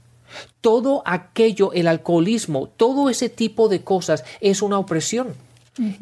Todo 0.60 1.02
aquello, 1.04 1.72
el 1.72 1.86
alcoholismo, 1.86 2.68
todo 2.68 3.10
ese 3.10 3.28
tipo 3.28 3.68
de 3.68 3.82
cosas 3.82 4.24
es 4.40 4.62
una 4.62 4.78
opresión. 4.78 5.34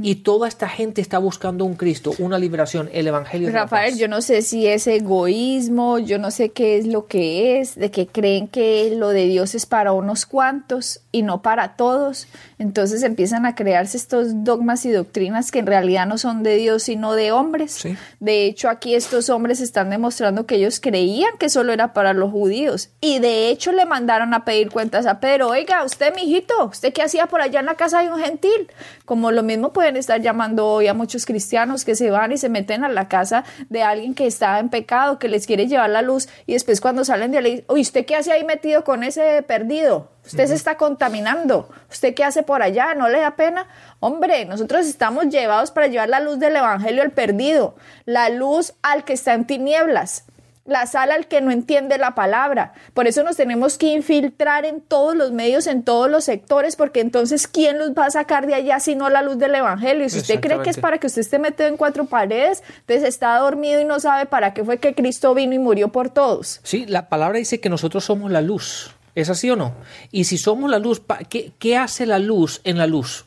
Y 0.01 0.17
toda 0.17 0.49
esta 0.49 0.69
gente 0.69 1.01
está 1.01 1.19
buscando 1.19 1.65
un 1.65 1.75
Cristo, 1.75 2.13
una 2.19 2.39
liberación, 2.39 2.91
el 2.93 3.07
Evangelio. 3.07 3.51
Rafael, 3.51 3.97
yo 3.97 4.09
no 4.09 4.21
sé 4.21 4.43
si 4.43 4.67
es 4.67 4.87
egoísmo, 4.87 5.99
yo 5.99 6.19
no 6.19 6.31
sé 6.31 6.51
qué 6.51 6.79
es 6.79 6.87
lo 6.87 7.07
que 7.07 7.61
es, 7.61 7.77
de 7.77 7.91
que 7.91 8.07
creen 8.07 8.49
que 8.49 8.93
lo 8.97 9.11
de 9.11 9.27
Dios 9.27 9.55
es 9.55 9.67
para 9.67 9.93
unos 9.93 10.27
cuantos 10.27 11.01
y 11.13 11.23
no 11.23 11.43
para 11.43 11.77
todos. 11.77 12.27
Entonces 12.59 13.03
empiezan 13.03 13.47
a 13.47 13.55
crearse 13.55 13.97
estos 13.97 14.45
dogmas 14.45 14.85
y 14.85 14.91
doctrinas 14.91 15.51
que 15.51 15.61
en 15.61 15.67
realidad 15.67 16.07
no 16.07 16.19
son 16.19 16.43
de 16.43 16.57
Dios 16.57 16.83
sino 16.83 17.15
de 17.15 17.33
hombres. 17.33 17.87
De 18.21 18.47
hecho, 18.47 18.69
aquí 18.69 18.95
estos 18.95 19.31
hombres 19.31 19.61
están 19.61 19.91
demostrando 19.91 20.47
que 20.47 20.57
ellos 20.57 20.81
creían 20.81 21.39
que 21.39 21.49
solo 21.49 21.73
era 21.73 21.93
para 21.93 22.13
los 22.15 22.31
judíos 22.33 22.91
y 23.01 23.21
de 23.21 23.51
hecho 23.51 23.73
le 23.73 23.87
mandaron 23.87 24.35
a 24.35 24.45
pedir 24.45 24.71
cuentas 24.71 25.07
a 25.07 25.21
Pedro. 25.21 25.49
Oiga, 25.49 25.85
usted, 25.85 26.15
mijito, 26.15 26.65
¿usted 26.65 26.93
qué 26.93 27.03
hacía 27.03 27.27
por 27.27 27.41
allá 27.41 27.61
en 27.61 27.67
la 27.67 27.77
casa 27.77 28.03
de 28.03 28.11
un 28.11 28.19
gentil? 28.19 28.71
Como 29.05 29.31
lo 29.31 29.43
mismo 29.43 29.68
pueden 29.73 29.97
estar 29.97 30.21
llamando 30.21 30.67
hoy 30.67 30.89
a 30.89 30.95
muchos 30.95 31.27
cristianos 31.27 31.85
que 31.85 31.95
se 31.95 32.11
van 32.11 32.33
y 32.33 32.39
se 32.39 32.49
meten 32.49 32.85
a 32.85 32.89
la 32.89 33.09
casa 33.09 33.45
de 33.69 33.83
alguien 33.83 34.15
que 34.15 34.27
está 34.27 34.59
en 34.59 34.69
pecado, 34.69 35.19
que 35.19 35.29
les 35.29 35.47
quiere 35.47 35.67
llevar 35.67 35.91
la 35.91 36.03
luz 36.03 36.29
y 36.47 36.55
después 36.55 36.81
cuando 36.81 37.05
salen 37.05 37.33
de 37.33 37.39
ahí, 37.39 37.65
oye, 37.69 37.83
¿usted 37.83 38.07
qué 38.07 38.17
hace 38.17 38.33
ahí 38.33 38.45
metido 38.45 38.85
con 38.85 39.03
ese 39.03 39.43
perdido? 39.43 40.11
Usted 40.27 40.47
se 40.47 40.55
está 40.55 40.77
contaminando. 40.77 41.71
¿Usted 41.91 42.15
qué 42.15 42.23
hace 42.23 42.43
por 42.43 42.63
allá? 42.63 42.95
¿No 42.95 43.09
le 43.09 43.21
da 43.21 43.35
pena? 43.35 43.67
Hombre, 43.99 44.45
nosotros 44.45 44.87
estamos 44.87 45.29
llevados 45.29 45.71
para 45.71 45.87
llevar 45.87 46.11
la 46.11 46.21
luz 46.21 46.39
del 46.39 46.57
Evangelio 46.57 47.03
al 47.03 47.13
perdido, 47.13 47.77
la 48.05 48.29
luz 48.29 48.75
al 48.83 49.05
que 49.05 49.15
está 49.15 49.33
en 49.33 49.47
tinieblas, 49.47 50.25
la 50.69 50.87
sal 50.87 51.11
al 51.11 51.27
que 51.27 51.41
no 51.41 51.51
entiende 51.51 51.99
la 51.99 52.15
palabra. 52.15 52.75
Por 52.95 53.09
eso 53.09 53.25
nos 53.25 53.37
tenemos 53.37 53.79
que 53.79 53.87
infiltrar 53.87 54.67
en 54.67 54.81
todos 54.81 55.17
los 55.17 55.33
medios, 55.33 55.67
en 55.67 55.83
todos 55.83 56.11
los 56.11 56.25
sectores, 56.25 56.77
porque 56.77 57.01
entonces, 57.01 57.49
¿quién 57.49 57.79
los 57.79 57.93
va 57.93 58.07
a 58.07 58.11
sacar 58.11 58.47
de 58.47 58.55
allá 58.55 58.79
si 58.79 58.95
no 58.95 59.09
la 59.09 59.23
luz 59.23 59.39
del 59.39 59.55
Evangelio? 59.55 60.05
Y 60.05 60.11
si 60.11 60.19
usted 60.19 60.41
cree 60.41 60.61
que 60.63 60.71
es 60.71 60.79
para 60.79 60.99
que 60.99 61.07
usted 61.07 61.23
esté 61.23 61.39
metido 61.39 61.69
en 61.69 61.79
cuatro 61.79 62.05
paredes, 62.05 62.63
entonces 62.81 63.09
está 63.09 63.37
dormido 63.39 63.81
y 63.81 63.85
no 63.85 63.99
sabe 63.99 64.27
para 64.27 64.53
qué 64.53 64.63
fue 64.63 64.79
que 64.79 64.95
Cristo 64.95 65.35
vino 65.35 65.55
y 65.55 65.59
murió 65.59 65.89
por 65.89 66.11
todos. 66.11 66.61
Sí, 66.63 66.85
la 66.87 67.09
palabra 67.09 67.39
dice 67.39 67.61
que 67.61 67.71
nosotros 67.71 68.05
somos 68.05 68.31
la 68.31 68.43
luz. 68.43 68.95
¿Es 69.15 69.31
así 69.31 69.51
o 69.51 69.57
no? 69.57 69.75
Y 70.13 70.25
si 70.25 70.39
somos 70.39 70.71
la 70.71 70.79
luz, 70.79 71.03
¿qué, 71.29 71.77
hace 71.77 72.07
la 72.07 72.19
luz 72.19 72.61
en 72.63 72.79
la 72.79 72.87
luz? 72.87 73.25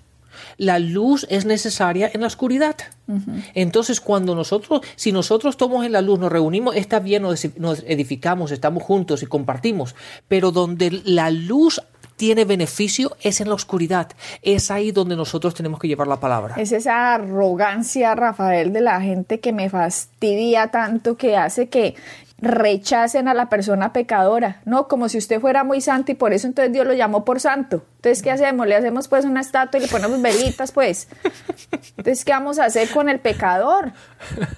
La 0.58 0.80
luz 0.80 1.26
es 1.30 1.46
necesaria 1.46 2.10
en 2.14 2.22
la 2.22 2.28
oscuridad. 2.28 2.76
Entonces, 3.54 4.00
cuando 4.00 4.36
nosotros, 4.36 4.82
si 4.96 5.12
nosotros 5.12 5.58
tomamos 5.58 5.86
en 5.86 5.92
la 5.92 6.02
luz, 6.02 6.18
nos 6.20 6.32
reunimos, 6.32 6.76
está 6.76 7.00
bien, 7.00 7.24
nos 7.24 7.84
edificamos, 7.86 8.52
estamos 8.52 8.84
juntos 8.84 9.22
y 9.22 9.26
compartimos, 9.26 9.96
pero 10.28 10.52
donde 10.52 11.02
la 11.04 11.30
luz 11.30 11.82
tiene 12.22 12.46
beneficio 12.46 13.18
es 13.22 13.42
en 13.42 13.50
la 13.50 13.56
oscuridad. 13.56 14.12
Es 14.44 14.70
ahí 14.70 14.92
donde 14.92 15.16
nosotros 15.16 15.56
tenemos 15.56 15.80
que 15.80 15.88
llevar 15.88 16.08
la 16.08 16.20
palabra. 16.20 16.54
Es 16.56 16.72
esa 16.72 17.16
arrogancia, 17.16 18.14
Rafael, 18.14 18.72
de 18.74 18.82
la 18.82 19.02
gente 19.02 19.40
que 19.40 19.52
me 19.52 19.72
fastidia 19.72 20.68
tanto, 20.68 21.18
que 21.18 21.36
hace 21.36 21.68
que 21.68 21.96
rechacen 22.42 23.28
a 23.28 23.34
la 23.34 23.50
persona 23.50 23.94
pecadora, 23.94 24.62
no 24.66 24.88
como 24.88 25.10
si 25.10 25.20
usted 25.20 25.40
fuera 25.40 25.64
muy 25.64 25.80
santo 25.80 26.12
y 26.12 26.16
por 26.16 26.34
eso 26.34 26.48
entonces 26.48 26.74
Dios 26.74 26.88
lo 26.88 26.94
llamó 26.94 27.24
por 27.24 27.40
santo. 27.40 27.84
Entonces, 27.98 28.24
¿qué 28.24 28.32
hacemos? 28.32 28.68
Le 28.68 28.76
hacemos 28.76 29.08
pues 29.08 29.26
una 29.26 29.42
estatua 29.42 29.80
y 29.80 29.84
le 29.84 29.88
ponemos 29.88 30.20
velitas, 30.22 30.72
pues. 30.72 31.08
Entonces, 31.98 32.26
¿qué 32.26 32.32
vamos 32.32 32.58
a 32.58 32.66
hacer 32.66 32.90
con 32.90 33.10
el 33.10 33.20
pecador? 33.20 33.94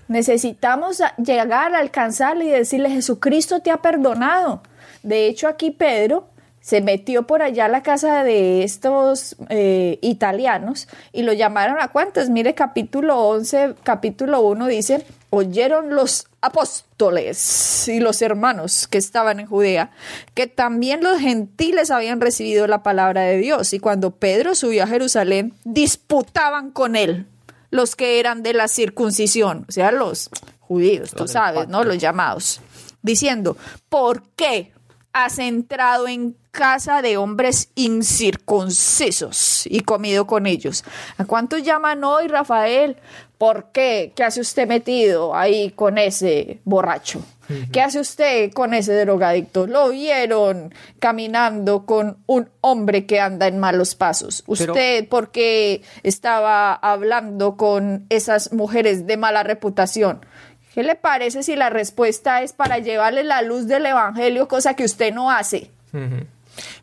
Necesitamos 0.08 1.04
llegar 1.18 1.76
a 1.76 1.80
alcanzarle 1.80 2.46
y 2.46 2.50
decirle, 2.50 2.90
Jesucristo 2.90 3.60
te 3.60 3.70
ha 3.70 3.78
perdonado. 3.78 4.64
De 5.04 5.28
hecho, 5.28 5.50
aquí 5.50 5.72
Pedro 5.72 6.30
se 6.62 6.80
metió 6.80 7.28
por 7.28 7.42
allá 7.42 7.66
a 7.66 7.68
la 7.68 7.84
casa 7.84 8.24
de 8.24 8.64
estos 8.64 9.36
eh, 9.50 10.00
italianos 10.02 10.88
y 11.12 11.24
lo 11.24 11.34
llamaron 11.34 11.82
a 11.82 11.90
cuántos. 11.90 12.30
Mire, 12.30 12.56
capítulo 12.56 13.20
11, 13.28 13.76
capítulo 13.84 14.40
1 14.44 14.68
dice, 14.68 15.06
oyeron 15.36 15.96
los 15.96 16.28
apóstoles 16.42 17.88
y 17.88 18.00
los 18.00 18.22
hermanos 18.22 18.88
que 18.88 19.00
estaban 19.00 19.40
en 19.40 19.48
Judea, 19.48 19.90
que 20.36 20.46
también 20.46 21.02
los 21.02 21.20
gentiles 21.20 21.90
habían 21.90 22.22
recibido 22.22 22.68
la 22.68 22.84
palabra 22.84 23.22
de 23.22 23.38
Dios. 23.38 23.74
Y 23.74 23.80
cuando 23.80 24.12
Pedro 24.12 24.54
subió 24.54 24.84
a 24.84 24.88
Jerusalén, 24.88 25.54
disputaban 25.64 26.70
con 26.70 26.96
él 26.96 27.26
los 27.72 27.96
que 27.96 28.20
eran 28.20 28.44
de 28.44 28.54
la 28.54 28.68
circuncisión, 28.68 29.66
o 29.68 29.72
sea, 29.72 29.92
los 29.92 30.30
judíos, 30.60 31.10
tú 31.16 31.28
sabes, 31.28 31.68
¿no? 31.68 31.84
Los 31.84 31.98
llamados, 31.98 32.62
diciendo, 33.02 33.58
¿por 33.90 34.22
qué 34.36 34.73
has 35.14 35.40
entrado 35.40 36.08
en 36.08 36.36
casa 36.52 37.02
de 37.02 37.18
hombres 37.18 37.70
incircuncisos 37.76 39.66
y 39.68 39.80
comido 39.82 40.28
con 40.28 40.46
ellos. 40.46 40.84
¿A 41.18 41.26
cuántos 41.26 41.64
llaman 41.64 42.04
hoy, 42.04 42.28
Rafael? 42.28 42.98
¿Por 43.38 43.72
qué? 43.72 44.14
¿Qué 44.16 44.24
hace 44.24 44.42
usted 44.42 44.68
metido 44.68 45.36
ahí 45.36 45.72
con 45.72 45.98
ese 45.98 46.60
borracho? 46.66 47.24
¿Qué 47.72 47.82
hace 47.82 48.00
usted 48.00 48.52
con 48.54 48.74
ese 48.74 48.98
drogadicto? 49.04 49.68
Lo 49.68 49.90
vieron 49.90 50.74
caminando 51.00 51.86
con 51.86 52.18
un 52.26 52.50
hombre 52.62 53.06
que 53.06 53.20
anda 53.20 53.48
en 53.48 53.60
malos 53.60 53.96
pasos. 53.96 54.44
¿Usted 54.48 55.08
por 55.10 55.32
qué 55.32 55.82
estaba 56.04 56.74
hablando 56.74 57.58
con 57.58 58.06
esas 58.10 58.54
mujeres 58.54 59.06
de 59.08 59.18
mala 59.18 59.44
reputación? 59.44 60.26
¿Qué 60.74 60.84
le 60.84 60.96
parece 60.96 61.44
si 61.44 61.56
la 61.56 61.70
respuesta 61.70 62.42
es 62.42 62.54
para 62.54 62.80
llevarle 62.80 63.24
la 63.24 63.42
luz 63.42 63.68
del 63.68 63.86
Evangelio, 63.86 64.48
cosa 64.48 64.76
que 64.76 64.86
usted 64.86 65.14
no 65.14 65.30
hace? 65.30 65.70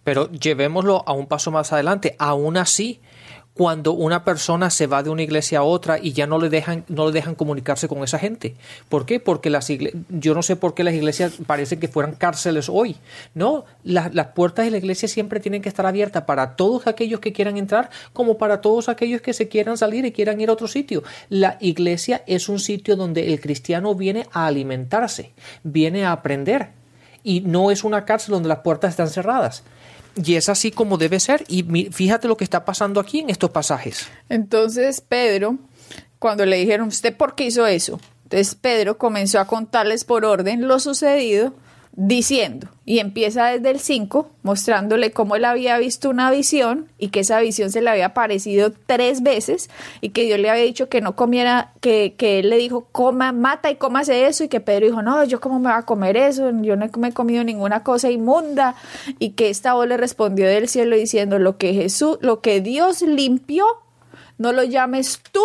Pero 0.05 0.31
llevémoslo 0.31 1.03
a 1.07 1.13
un 1.13 1.27
paso 1.27 1.51
más 1.51 1.73
adelante. 1.73 2.15
Aún 2.19 2.57
así, 2.57 3.01
cuando 3.61 3.93
una 3.93 4.25
persona 4.25 4.71
se 4.71 4.87
va 4.87 5.03
de 5.03 5.11
una 5.11 5.21
iglesia 5.21 5.59
a 5.59 5.65
otra 5.65 5.99
y 5.99 6.15
ya 6.15 6.27
no 6.27 6.39
le 6.39 6.49
dejan, 6.49 6.83
no 6.89 7.05
le 7.05 7.13
dejan 7.13 7.35
comunicarse 7.35 7.89
con 7.89 8.03
esa 8.03 8.19
gente. 8.19 8.55
¿Por 8.89 9.05
qué? 9.05 9.21
Porque 9.21 9.51
las 9.51 9.69
yo 10.09 10.35
no 10.35 10.43
sé 10.43 10.57
por 10.57 10.73
qué 10.73 10.83
las 10.83 10.95
iglesias 10.95 11.35
parece 11.47 11.79
que 11.79 11.87
fueran 11.87 12.15
cárceles 12.15 12.71
hoy. 12.71 12.97
No, 13.35 13.67
las, 13.85 14.15
las 14.15 14.29
puertas 14.29 14.65
de 14.65 14.71
la 14.71 14.79
iglesia 14.79 15.09
siempre 15.09 15.41
tienen 15.41 15.61
que 15.61 15.69
estar 15.69 15.85
abiertas 15.85 16.23
para 16.23 16.57
todos 16.57 16.87
aquellos 16.87 17.21
que 17.21 17.35
quieran 17.35 17.59
entrar, 17.59 17.91
como 18.15 18.39
para 18.39 18.63
todos 18.63 18.89
aquellos 18.89 19.21
que 19.21 19.35
se 19.35 19.49
quieran 19.49 19.77
salir 19.77 20.07
y 20.07 20.13
quieran 20.13 20.41
ir 20.41 20.49
a 20.49 20.55
otro 20.55 20.67
sitio. 20.67 21.03
La 21.29 21.59
iglesia 21.61 22.25
es 22.27 22.49
un 22.49 22.61
sitio 22.61 22.97
donde 22.97 23.31
el 23.31 23.43
cristiano 23.43 23.95
viene 23.95 24.27
a 24.33 24.47
alimentarse, 24.47 25.35
viene 25.65 26.07
a 26.07 26.13
aprender. 26.13 26.80
Y 27.23 27.41
no 27.41 27.71
es 27.71 27.85
una 27.85 28.05
cárcel 28.05 28.33
donde 28.33 28.49
las 28.49 28.61
puertas 28.61 28.91
están 28.91 29.09
cerradas. 29.09 29.63
Y 30.17 30.35
es 30.35 30.49
así 30.49 30.71
como 30.71 30.99
debe 30.99 31.21
ser. 31.21 31.45
Y 31.49 31.63
fíjate 31.91 32.29
lo 32.29 32.37
que 32.37 32.45
está 32.45 32.65
pasando 32.65 33.01
aquí 33.01 33.21
en 33.21 33.31
estos 33.31 33.51
pasajes. 33.51 34.09
Entonces 34.29 35.01
Pedro, 35.01 35.57
cuando 36.19 36.45
le 36.47 36.57
dijeron, 36.57 36.89
¿usted 36.89 37.17
por 37.17 37.35
qué 37.35 37.45
hizo 37.45 37.67
eso? 37.67 38.01
Entonces 38.25 38.55
Pedro 38.55 38.99
comenzó 38.99 39.41
a 39.41 39.47
contarles 39.47 40.05
por 40.05 40.25
orden 40.25 40.69
lo 40.69 40.79
sucedido 40.79 41.55
diciendo, 41.93 42.69
y 42.85 43.01
empieza 43.01 43.47
desde 43.47 43.71
el 43.71 43.81
5, 43.81 44.31
mostrándole 44.43 45.11
cómo 45.11 45.37
él 45.37 45.45
había 45.45 45.77
visto 45.79 46.09
una 46.09 46.31
visión 46.31 46.89
y 46.99 47.09
que 47.09 47.21
esa 47.21 47.41
visión 47.41 47.71
se 47.71 47.83
le 47.83 47.91
había 47.91 48.07
aparecido 48.07 48.73
tres 48.87 49.23
veces 49.23 49.69
y 50.01 50.11
que 50.11 50.23
Dios 50.23 50.39
le 50.39 50.51
había 50.51 50.63
dicho 50.65 50.89
que 50.89 51.01
no 51.01 51.17
comiera, 51.17 51.73
que, 51.81 52.15
que 52.17 52.39
él 52.39 52.51
le 52.51 52.59
dijo, 52.59 52.87
coma, 52.93 53.33
mata 53.33 53.71
y 53.71 53.77
cómase 53.77 54.27
eso, 54.27 54.45
y 54.45 54.49
que 54.49 54.61
Pedro 54.61 54.87
dijo, 54.87 55.03
no, 55.03 55.25
yo 55.25 55.41
cómo 55.41 55.59
me 55.59 55.69
voy 55.71 55.79
a 55.79 55.83
comer 55.83 56.17
eso, 56.17 56.51
yo 56.63 56.77
no 56.77 56.89
me 56.97 57.09
he 57.09 57.13
comido 57.13 57.45
ninguna 57.45 57.83
cosa 57.83 58.11
inmunda, 58.11 58.77
y 59.19 59.31
que 59.31 59.51
esta 59.51 59.75
voz 59.75 59.87
le 59.89 59.97
respondió 59.97 60.47
del 60.47 60.69
cielo 60.69 60.97
diciendo, 60.97 61.39
lo 61.39 61.59
que 61.59 61.75
Jesús, 61.75 62.19
lo 62.21 62.41
que 62.41 62.61
Dios 62.61 63.03
limpió, 63.03 63.67
no 64.39 64.53
lo 64.53 64.63
llames 64.65 65.21
tú 65.33 65.43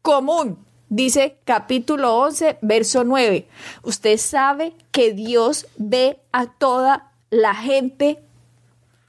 común. 0.00 0.65
Dice 0.88 1.36
capítulo 1.44 2.16
11, 2.18 2.58
verso 2.62 3.02
9. 3.02 3.46
Usted 3.82 4.18
sabe 4.18 4.72
que 4.92 5.12
Dios 5.12 5.66
ve 5.76 6.20
a 6.32 6.46
toda 6.46 7.10
la 7.30 7.54
gente 7.54 8.18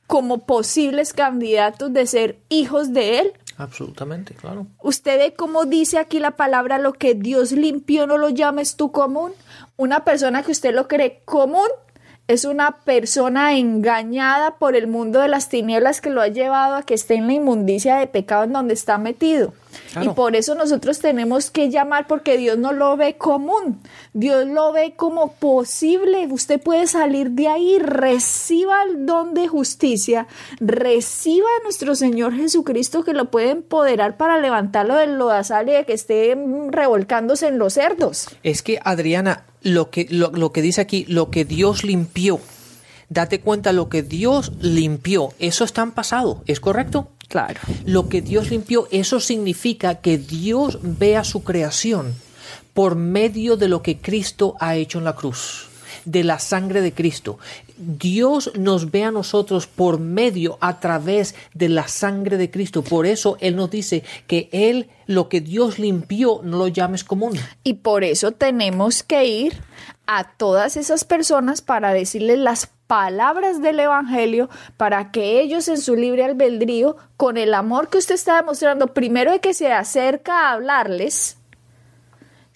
como 0.07 0.39
posibles 0.39 1.13
candidatos 1.13 1.93
de 1.93 2.07
ser 2.07 2.39
hijos 2.49 2.93
de 2.93 3.19
Él. 3.19 3.33
Absolutamente, 3.57 4.33
claro. 4.33 4.67
Usted 4.81 5.17
ve 5.17 5.33
cómo 5.35 5.65
dice 5.65 5.99
aquí 5.99 6.19
la 6.19 6.31
palabra, 6.31 6.79
lo 6.79 6.93
que 6.93 7.13
Dios 7.13 7.51
limpió 7.51 8.07
no 8.07 8.17
lo 8.17 8.29
llames 8.29 8.75
tú 8.75 8.91
común. 8.91 9.33
Una 9.75 10.03
persona 10.03 10.43
que 10.43 10.51
usted 10.51 10.73
lo 10.73 10.87
cree 10.87 11.21
común 11.25 11.67
es 12.27 12.43
una 12.45 12.79
persona 12.79 13.57
engañada 13.57 14.57
por 14.57 14.75
el 14.75 14.87
mundo 14.87 15.19
de 15.19 15.27
las 15.27 15.49
tinieblas 15.49 16.01
que 16.01 16.09
lo 16.09 16.21
ha 16.21 16.27
llevado 16.27 16.75
a 16.75 16.83
que 16.83 16.93
esté 16.93 17.15
en 17.15 17.27
la 17.27 17.33
inmundicia 17.33 17.97
de 17.97 18.07
pecado 18.07 18.43
en 18.43 18.53
donde 18.53 18.73
está 18.73 18.97
metido. 18.97 19.53
Y 20.01 20.09
por 20.09 20.35
eso 20.35 20.55
nosotros 20.55 20.99
tenemos 20.99 21.49
que 21.49 21.69
llamar 21.69 22.07
porque 22.07 22.37
Dios 22.37 22.57
no 22.57 22.73
lo 22.73 22.97
ve 22.97 23.17
común, 23.17 23.81
Dios 24.13 24.45
lo 24.47 24.71
ve 24.71 24.93
como 24.95 25.33
posible. 25.33 26.27
Usted 26.29 26.61
puede 26.61 26.87
salir 26.87 27.31
de 27.31 27.47
ahí, 27.47 27.79
reciba 27.79 28.83
el 28.83 29.05
don 29.05 29.33
de 29.33 29.47
justicia, 29.47 30.27
reciba 30.59 31.47
a 31.59 31.63
nuestro 31.63 31.95
Señor 31.95 32.35
Jesucristo 32.35 33.03
que 33.03 33.13
lo 33.13 33.31
puede 33.31 33.51
empoderar 33.51 34.17
para 34.17 34.39
levantarlo 34.39 34.95
del 34.95 35.17
lodazal 35.17 35.69
y 35.69 35.73
de 35.73 35.85
que 35.85 35.93
esté 35.93 36.37
revolcándose 36.69 37.47
en 37.47 37.57
los 37.57 37.73
cerdos. 37.73 38.29
Es 38.43 38.61
que 38.61 38.79
Adriana, 38.83 39.45
lo 39.61 39.89
que, 39.89 40.07
lo, 40.09 40.51
que 40.51 40.61
dice 40.61 40.81
aquí, 40.81 41.05
lo 41.07 41.29
que 41.29 41.45
Dios 41.45 41.83
limpió, 41.83 42.39
date 43.09 43.41
cuenta 43.41 43.73
lo 43.73 43.89
que 43.89 44.03
Dios 44.03 44.51
limpió, 44.61 45.33
eso 45.39 45.63
está 45.63 45.81
en 45.83 45.91
pasado, 45.91 46.43
¿es 46.45 46.59
correcto? 46.59 47.09
Claro. 47.27 47.59
Lo 47.85 48.07
que 48.07 48.21
Dios 48.21 48.49
limpió, 48.49 48.87
eso 48.91 49.19
significa 49.19 49.95
que 49.95 50.17
Dios 50.17 50.79
ve 50.81 51.17
a 51.17 51.23
su 51.23 51.43
creación 51.43 52.15
por 52.73 52.95
medio 52.95 53.57
de 53.57 53.67
lo 53.67 53.81
que 53.81 53.97
Cristo 53.97 54.55
ha 54.59 54.75
hecho 54.75 54.99
en 54.99 55.03
la 55.03 55.15
cruz, 55.15 55.66
de 56.07 56.23
la 56.23 56.39
sangre 56.39 56.81
de 56.81 56.93
Cristo. 56.93 57.37
Dios 57.77 58.51
nos 58.57 58.89
ve 58.89 59.03
a 59.03 59.11
nosotros 59.11 59.67
por 59.67 59.99
medio, 59.99 60.57
a 60.61 60.79
través 60.79 61.35
de 61.53 61.69
la 61.69 61.87
sangre 61.87 62.37
de 62.37 62.49
Cristo. 62.49 62.81
Por 62.81 63.05
eso 63.05 63.37
Él 63.41 63.55
nos 63.55 63.69
dice 63.69 64.03
que 64.25 64.49
Él, 64.51 64.89
lo 65.05 65.27
que 65.29 65.41
Dios 65.41 65.77
limpió, 65.77 66.39
no 66.43 66.57
lo 66.57 66.67
llames 66.69 67.03
común. 67.03 67.33
Y 67.63 67.75
por 67.75 68.03
eso 68.03 68.31
tenemos 68.31 69.03
que 69.03 69.25
ir 69.25 69.61
a 70.07 70.31
todas 70.37 70.77
esas 70.77 71.03
personas 71.03 71.61
para 71.61 71.91
decirles 71.93 72.39
las 72.39 72.69
palabras 72.87 73.61
del 73.61 73.81
Evangelio 73.81 74.49
para 74.77 75.11
que 75.11 75.41
ellos 75.41 75.67
en 75.67 75.77
su 75.77 75.97
libre 75.97 76.23
albedrío, 76.23 76.95
con 77.17 77.37
el 77.37 77.53
amor 77.53 77.89
que 77.89 77.97
usted 77.97 78.15
está 78.15 78.37
demostrando, 78.37 78.93
primero 78.93 79.31
de 79.31 79.41
que 79.41 79.53
se 79.53 79.73
acerca 79.73 80.47
a 80.47 80.53
hablarles, 80.53 81.36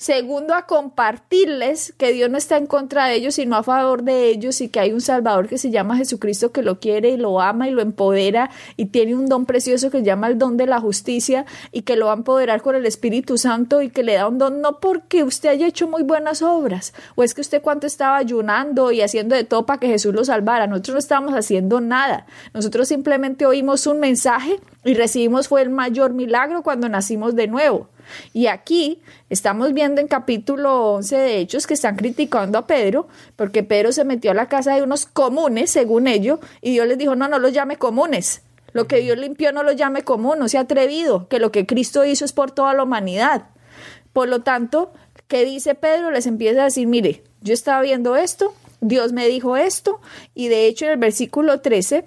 Segundo, 0.01 0.55
a 0.55 0.65
compartirles 0.65 1.93
que 1.95 2.11
Dios 2.11 2.27
no 2.27 2.39
está 2.39 2.57
en 2.57 2.65
contra 2.65 3.05
de 3.05 3.13
ellos, 3.13 3.35
sino 3.35 3.55
a 3.55 3.61
favor 3.61 4.01
de 4.01 4.29
ellos 4.29 4.59
y 4.59 4.67
que 4.67 4.79
hay 4.79 4.93
un 4.93 4.99
Salvador 4.99 5.47
que 5.47 5.59
se 5.59 5.69
llama 5.69 5.95
Jesucristo 5.95 6.51
que 6.51 6.63
lo 6.63 6.79
quiere 6.79 7.11
y 7.11 7.17
lo 7.17 7.39
ama 7.39 7.67
y 7.67 7.71
lo 7.71 7.83
empodera 7.83 8.49
y 8.77 8.87
tiene 8.87 9.13
un 9.13 9.27
don 9.27 9.45
precioso 9.45 9.91
que 9.91 9.99
se 9.99 10.03
llama 10.03 10.25
el 10.25 10.39
don 10.39 10.57
de 10.57 10.65
la 10.65 10.81
justicia 10.81 11.45
y 11.71 11.83
que 11.83 11.95
lo 11.95 12.07
va 12.07 12.13
a 12.13 12.15
empoderar 12.15 12.63
con 12.63 12.73
el 12.73 12.87
Espíritu 12.87 13.37
Santo 13.37 13.83
y 13.83 13.91
que 13.91 14.01
le 14.01 14.15
da 14.15 14.27
un 14.27 14.39
don 14.39 14.59
no 14.59 14.79
porque 14.79 15.23
usted 15.23 15.49
haya 15.49 15.67
hecho 15.67 15.87
muy 15.87 16.01
buenas 16.01 16.41
obras 16.41 16.95
o 17.13 17.21
es 17.21 17.35
que 17.35 17.41
usted 17.41 17.61
cuánto 17.61 17.85
estaba 17.85 18.17
ayunando 18.17 18.91
y 18.91 19.01
haciendo 19.01 19.35
de 19.35 19.43
todo 19.43 19.67
para 19.67 19.79
que 19.79 19.87
Jesús 19.87 20.15
lo 20.15 20.25
salvara. 20.25 20.65
Nosotros 20.65 20.95
no 20.95 20.99
estábamos 20.99 21.35
haciendo 21.35 21.79
nada. 21.79 22.25
Nosotros 22.55 22.87
simplemente 22.87 23.45
oímos 23.45 23.85
un 23.85 23.99
mensaje 23.99 24.59
y 24.83 24.93
recibimos 24.93 25.47
fue 25.47 25.61
el 25.61 25.69
mayor 25.69 26.13
milagro 26.13 26.63
cuando 26.63 26.89
nacimos 26.89 27.35
de 27.35 27.47
nuevo. 27.47 27.87
Y 28.33 28.47
aquí 28.47 28.99
estamos 29.29 29.73
viendo 29.73 30.01
en 30.01 30.07
capítulo 30.07 30.93
11 30.93 31.17
de 31.17 31.37
Hechos 31.37 31.67
que 31.67 31.75
están 31.75 31.95
criticando 31.95 32.57
a 32.57 32.67
Pedro 32.67 33.07
porque 33.35 33.63
Pedro 33.63 33.91
se 33.91 34.03
metió 34.03 34.31
a 34.31 34.35
la 34.35 34.49
casa 34.49 34.75
de 34.75 34.83
unos 34.83 35.05
comunes, 35.05 35.71
según 35.71 36.07
ellos, 36.07 36.39
y 36.61 36.71
Dios 36.71 36.87
les 36.87 36.97
dijo, 36.97 37.15
no, 37.15 37.27
no 37.27 37.39
los 37.39 37.53
llame 37.53 37.77
comunes. 37.77 38.41
Lo 38.73 38.87
que 38.87 38.97
Dios 38.97 39.17
limpió 39.17 39.51
no 39.51 39.63
lo 39.63 39.73
llame 39.73 40.03
común, 40.03 40.39
no 40.39 40.47
sea 40.47 40.61
atrevido, 40.61 41.27
que 41.27 41.39
lo 41.39 41.51
que 41.51 41.65
Cristo 41.65 42.05
hizo 42.05 42.25
es 42.25 42.33
por 42.33 42.51
toda 42.51 42.73
la 42.73 42.83
humanidad. 42.83 43.49
Por 44.13 44.29
lo 44.29 44.41
tanto, 44.41 44.93
¿qué 45.27 45.45
dice 45.45 45.75
Pedro? 45.75 46.11
Les 46.11 46.25
empieza 46.25 46.61
a 46.61 46.65
decir, 46.65 46.87
mire, 46.87 47.23
yo 47.41 47.53
estaba 47.53 47.81
viendo 47.81 48.15
esto, 48.15 48.53
Dios 48.79 49.11
me 49.11 49.27
dijo 49.27 49.57
esto, 49.57 49.99
y 50.33 50.47
de 50.47 50.67
hecho 50.67 50.85
en 50.85 50.91
el 50.91 50.97
versículo 50.97 51.59
13, 51.59 52.05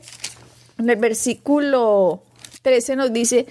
en 0.79 0.91
el 0.91 0.97
versículo 0.97 2.23
13 2.65 2.97
nos 2.97 3.13
dice, 3.13 3.47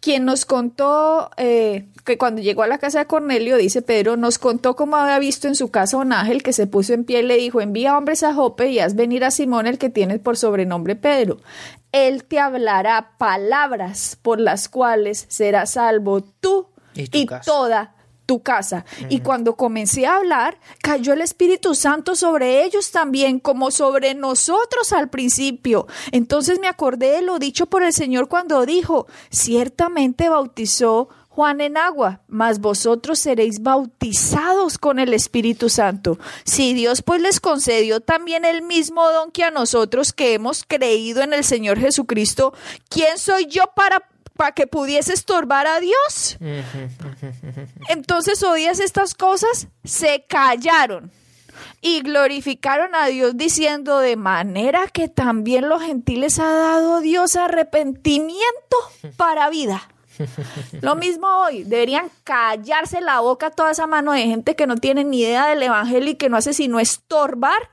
quien 0.00 0.24
nos 0.24 0.46
contó 0.46 1.30
eh, 1.36 1.86
que 2.06 2.16
cuando 2.16 2.40
llegó 2.40 2.62
a 2.62 2.66
la 2.66 2.78
casa 2.78 3.00
de 3.00 3.06
Cornelio, 3.06 3.58
dice 3.58 3.82
Pedro, 3.82 4.16
nos 4.16 4.38
contó 4.38 4.74
cómo 4.74 4.96
había 4.96 5.18
visto 5.18 5.46
en 5.46 5.54
su 5.54 5.70
casa 5.70 5.98
un 5.98 6.14
ángel 6.14 6.42
que 6.42 6.54
se 6.54 6.66
puso 6.66 6.94
en 6.94 7.04
pie 7.04 7.20
y 7.20 7.24
le 7.24 7.36
dijo, 7.36 7.60
envía 7.60 7.98
hombres 7.98 8.22
a 8.22 8.32
Jope 8.32 8.70
y 8.70 8.78
haz 8.78 8.94
venir 8.94 9.24
a 9.24 9.30
Simón 9.30 9.66
el 9.66 9.76
que 9.76 9.90
tiene 9.90 10.18
por 10.18 10.38
sobrenombre 10.38 10.96
Pedro. 10.96 11.36
Él 11.92 12.24
te 12.24 12.38
hablará 12.38 13.12
palabras 13.18 14.16
por 14.22 14.40
las 14.40 14.70
cuales 14.70 15.26
serás 15.28 15.72
salvo 15.72 16.22
tú 16.22 16.68
y, 16.94 17.26
toda 17.44 17.94
tu 18.30 18.44
casa. 18.44 18.84
Y 19.08 19.22
cuando 19.22 19.56
comencé 19.56 20.06
a 20.06 20.14
hablar, 20.14 20.60
cayó 20.80 21.14
el 21.14 21.20
Espíritu 21.20 21.74
Santo 21.74 22.14
sobre 22.14 22.62
ellos 22.62 22.92
también, 22.92 23.40
como 23.40 23.72
sobre 23.72 24.14
nosotros 24.14 24.92
al 24.92 25.10
principio. 25.10 25.88
Entonces 26.12 26.60
me 26.60 26.68
acordé 26.68 27.10
de 27.10 27.22
lo 27.22 27.40
dicho 27.40 27.66
por 27.66 27.82
el 27.82 27.92
Señor 27.92 28.28
cuando 28.28 28.64
dijo, 28.66 29.08
ciertamente 29.30 30.28
bautizó 30.28 31.08
Juan 31.28 31.60
en 31.60 31.76
agua, 31.76 32.20
mas 32.28 32.60
vosotros 32.60 33.18
seréis 33.18 33.64
bautizados 33.64 34.78
con 34.78 35.00
el 35.00 35.12
Espíritu 35.12 35.68
Santo. 35.68 36.16
Si 36.44 36.72
Dios 36.72 37.02
pues 37.02 37.20
les 37.20 37.40
concedió 37.40 37.98
también 37.98 38.44
el 38.44 38.62
mismo 38.62 39.10
don 39.10 39.32
que 39.32 39.42
a 39.42 39.50
nosotros 39.50 40.12
que 40.12 40.34
hemos 40.34 40.62
creído 40.62 41.22
en 41.22 41.32
el 41.32 41.42
Señor 41.42 41.80
Jesucristo, 41.80 42.54
¿quién 42.88 43.18
soy 43.18 43.46
yo 43.46 43.64
para 43.74 44.08
para 44.40 44.52
que 44.52 44.66
pudiese 44.66 45.12
estorbar 45.12 45.66
a 45.66 45.80
Dios. 45.80 46.38
Entonces 47.90 48.42
oías 48.42 48.80
estas 48.80 49.12
cosas, 49.12 49.68
se 49.84 50.24
callaron 50.26 51.12
y 51.82 52.00
glorificaron 52.00 52.94
a 52.94 53.08
Dios 53.08 53.36
diciendo 53.36 53.98
de 53.98 54.16
manera 54.16 54.86
que 54.86 55.08
también 55.08 55.68
los 55.68 55.82
gentiles 55.82 56.38
ha 56.38 56.50
dado 56.54 57.02
Dios 57.02 57.36
arrepentimiento 57.36 58.78
para 59.18 59.50
vida. 59.50 59.90
Lo 60.80 60.96
mismo 60.96 61.26
hoy, 61.26 61.64
deberían 61.64 62.10
callarse 62.24 63.02
la 63.02 63.20
boca 63.20 63.50
toda 63.50 63.72
esa 63.72 63.86
mano 63.86 64.12
de 64.12 64.22
gente 64.22 64.56
que 64.56 64.66
no 64.66 64.78
tiene 64.78 65.04
ni 65.04 65.20
idea 65.20 65.48
del 65.48 65.64
Evangelio 65.64 66.12
y 66.12 66.14
que 66.14 66.30
no 66.30 66.38
hace 66.38 66.54
sino 66.54 66.80
estorbar 66.80 67.68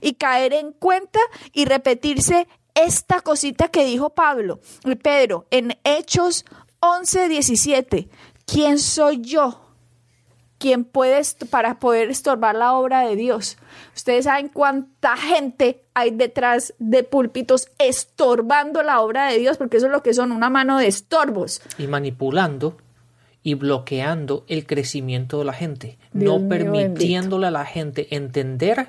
y 0.00 0.14
caer 0.14 0.54
en 0.54 0.72
cuenta 0.72 1.20
y 1.52 1.66
repetirse 1.66 2.48
esta 2.76 3.20
cosita 3.22 3.68
que 3.68 3.84
dijo 3.84 4.10
Pablo, 4.10 4.60
Pedro, 5.02 5.46
en 5.50 5.76
Hechos 5.82 6.44
11, 6.78 7.28
17. 7.28 8.08
¿Quién 8.46 8.78
soy 8.78 9.22
yo 9.22 9.66
¿quién 10.58 10.84
puede 10.84 11.22
para 11.50 11.78
poder 11.78 12.10
estorbar 12.10 12.54
la 12.54 12.74
obra 12.74 13.06
de 13.06 13.16
Dios? 13.16 13.56
Ustedes 13.94 14.24
saben 14.24 14.48
cuánta 14.48 15.16
gente 15.16 15.82
hay 15.94 16.10
detrás 16.10 16.74
de 16.78 17.02
púlpitos 17.04 17.68
estorbando 17.78 18.82
la 18.82 19.00
obra 19.00 19.26
de 19.30 19.38
Dios, 19.38 19.56
porque 19.56 19.78
eso 19.78 19.86
es 19.86 19.92
lo 19.92 20.02
que 20.02 20.14
son, 20.14 20.32
una 20.32 20.50
mano 20.50 20.78
de 20.78 20.86
estorbos. 20.86 21.62
Y 21.78 21.86
manipulando 21.86 22.76
y 23.42 23.54
bloqueando 23.54 24.44
el 24.48 24.66
crecimiento 24.66 25.38
de 25.38 25.44
la 25.44 25.52
gente, 25.52 25.98
no 26.12 26.48
permitiéndole 26.48 27.46
a 27.46 27.52
la 27.52 27.64
gente 27.64 28.14
entender 28.14 28.88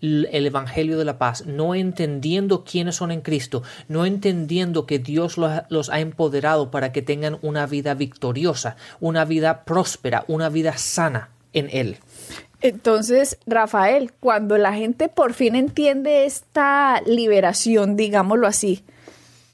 el 0.00 0.46
Evangelio 0.46 0.98
de 0.98 1.04
la 1.04 1.18
paz, 1.18 1.44
no 1.46 1.74
entendiendo 1.74 2.64
quiénes 2.64 2.96
son 2.96 3.10
en 3.10 3.20
Cristo, 3.20 3.62
no 3.88 4.06
entendiendo 4.06 4.86
que 4.86 4.98
Dios 4.98 5.36
los, 5.36 5.90
ha 5.90 6.00
empoderado 6.00 6.70
para 6.70 6.92
que 6.92 7.02
tengan 7.02 7.38
una 7.42 7.66
vida 7.66 7.94
victoriosa, 7.94 8.76
una 9.00 9.24
vida 9.24 9.64
próspera, 9.64 10.24
una 10.28 10.48
vida 10.48 10.76
sana 10.76 11.30
en 11.52 11.68
Él. 11.72 11.98
Entonces, 12.60 13.38
Rafael, 13.46 14.12
cuando 14.18 14.58
la 14.58 14.72
gente 14.72 15.08
por 15.08 15.32
fin 15.32 15.54
entiende 15.54 16.24
esta 16.24 17.00
liberación, 17.06 17.96
digámoslo 17.96 18.48
así, 18.48 18.84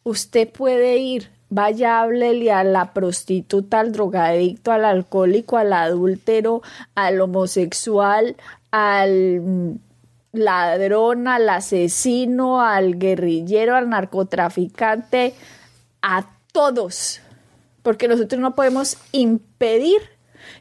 usted 0.05 0.49
puede 0.49 0.97
ir, 0.97 1.31
vaya, 1.51 2.01
háblele 2.01 2.51
a 2.51 2.65
la 2.65 2.95
prostituta, 2.95 3.81
al 3.81 3.93
drogadicto, 3.93 4.73
al 4.73 4.87
alcohólico, 4.87 5.59
al 5.59 5.75
adúltero, 5.75 6.63
al 6.95 7.21
homosexual, 7.21 8.37
al 8.71 9.79
ladrón, 10.35 11.29
al 11.29 11.49
asesino, 11.49 12.61
al 12.61 12.99
guerrillero, 12.99 13.77
al 13.77 13.89
narcotraficante, 13.89 15.35
a 16.03 16.27
todos, 16.53 17.21
porque 17.83 18.09
nosotros 18.09 18.41
no 18.41 18.55
podemos 18.55 18.99
impedir 19.13 20.01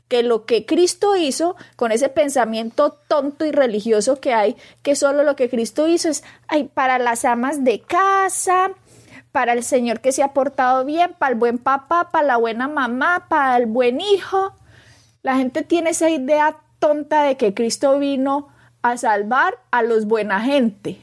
que 0.07 0.23
lo 0.23 0.45
que 0.45 0.65
Cristo 0.65 1.15
hizo 1.15 1.55
con 1.75 1.91
ese 1.91 2.07
pensamiento 2.07 2.97
tonto 3.07 3.45
y 3.45 3.51
religioso 3.51 4.19
que 4.19 4.33
hay, 4.33 4.55
que 4.81 4.95
solo 4.95 5.23
lo 5.23 5.35
que 5.35 5.49
Cristo 5.49 5.87
hizo 5.87 6.09
es 6.09 6.23
para 6.73 6.99
las 6.99 7.25
amas 7.25 7.63
de 7.63 7.81
casa, 7.81 8.71
para 9.31 9.53
el 9.53 9.63
Señor 9.63 9.99
que 9.99 10.11
se 10.11 10.23
ha 10.23 10.33
portado 10.33 10.85
bien, 10.85 11.15
para 11.17 11.33
el 11.33 11.39
buen 11.39 11.57
papá, 11.57 12.09
para 12.11 12.27
la 12.27 12.37
buena 12.37 12.67
mamá, 12.67 13.25
para 13.27 13.57
el 13.57 13.65
buen 13.65 13.99
hijo. 13.99 14.53
La 15.23 15.35
gente 15.35 15.63
tiene 15.63 15.89
esa 15.89 16.09
idea 16.09 16.57
tonta 16.79 17.23
de 17.23 17.35
que 17.35 17.53
Cristo 17.53 17.97
vino 17.97 18.52
a 18.83 18.97
salvar 18.97 19.57
a 19.71 19.81
los 19.81 20.05
buena 20.05 20.41
gente. 20.41 20.99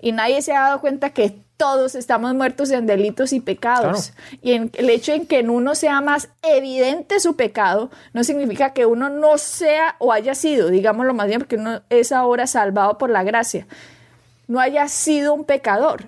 Y 0.00 0.12
nadie 0.12 0.40
se 0.40 0.54
ha 0.54 0.62
dado 0.62 0.80
cuenta 0.80 1.10
que 1.10 1.36
todos 1.58 1.96
estamos 1.96 2.32
muertos 2.34 2.70
en 2.70 2.86
delitos 2.86 3.32
y 3.32 3.40
pecados. 3.40 4.12
Y 4.40 4.52
en, 4.52 4.70
el 4.74 4.88
hecho 4.88 5.12
en 5.12 5.26
que 5.26 5.40
en 5.40 5.50
uno 5.50 5.74
sea 5.74 6.00
más 6.00 6.28
evidente 6.42 7.18
su 7.18 7.34
pecado, 7.34 7.90
no 8.12 8.22
significa 8.22 8.72
que 8.72 8.86
uno 8.86 9.10
no 9.10 9.36
sea 9.36 9.96
o 9.98 10.12
haya 10.12 10.36
sido, 10.36 10.68
digámoslo 10.68 11.12
más 11.12 11.26
bien, 11.26 11.40
porque 11.40 11.56
uno 11.56 11.82
es 11.90 12.12
ahora 12.12 12.46
salvado 12.46 12.96
por 12.96 13.10
la 13.10 13.24
gracia, 13.24 13.66
no 14.46 14.60
haya 14.60 14.88
sido 14.88 15.34
un 15.34 15.44
pecador. 15.44 16.04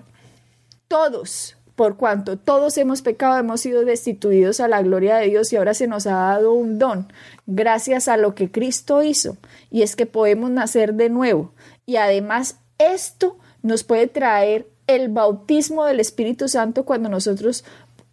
Todos 0.87 1.57
por 1.81 1.97
cuanto 1.97 2.37
todos 2.37 2.77
hemos 2.77 3.01
pecado, 3.01 3.39
hemos 3.39 3.61
sido 3.61 3.83
destituidos 3.85 4.59
a 4.59 4.67
la 4.67 4.83
gloria 4.83 5.15
de 5.15 5.29
Dios 5.29 5.51
y 5.51 5.55
ahora 5.55 5.73
se 5.73 5.87
nos 5.87 6.05
ha 6.05 6.11
dado 6.11 6.53
un 6.53 6.77
don 6.77 7.11
gracias 7.47 8.07
a 8.07 8.17
lo 8.17 8.35
que 8.35 8.51
Cristo 8.51 9.01
hizo. 9.01 9.37
Y 9.71 9.81
es 9.81 9.95
que 9.95 10.05
podemos 10.05 10.51
nacer 10.51 10.93
de 10.93 11.09
nuevo. 11.09 11.55
Y 11.87 11.95
además 11.95 12.59
esto 12.77 13.39
nos 13.63 13.83
puede 13.83 14.05
traer 14.05 14.67
el 14.85 15.09
bautismo 15.09 15.83
del 15.85 15.99
Espíritu 15.99 16.49
Santo 16.49 16.85
cuando 16.85 17.09
nosotros 17.09 17.65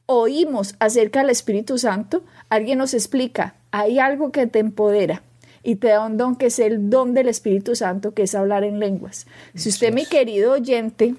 oímos 0.07 0.75
acerca 0.79 1.21
del 1.21 1.29
Espíritu 1.29 1.77
Santo, 1.77 2.23
alguien 2.49 2.79
nos 2.79 2.95
explica, 2.95 3.57
hay 3.71 3.99
algo 3.99 4.33
que 4.33 4.47
te 4.47 4.61
empodera 4.61 5.23
y 5.63 5.75
te 5.75 5.89
da 5.89 6.07
un 6.07 6.17
don 6.17 6.37
que 6.37 6.47
es 6.47 6.59
el 6.59 6.89
don 6.89 7.13
del 7.13 7.29
Espíritu 7.29 7.77
Santo, 7.77 8.15
que 8.15 8.23
es 8.23 8.35
hablar 8.35 8.65
en 8.65 8.79
lenguas. 8.79 9.27
Si 9.55 9.69
usted, 9.69 9.93
mi 9.93 10.07
querido 10.07 10.53
oyente, 10.53 11.17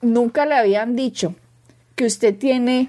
nunca 0.00 0.46
le 0.46 0.54
habían 0.54 0.96
dicho 0.96 1.34
que 2.02 2.06
usted 2.06 2.36
tiene 2.36 2.88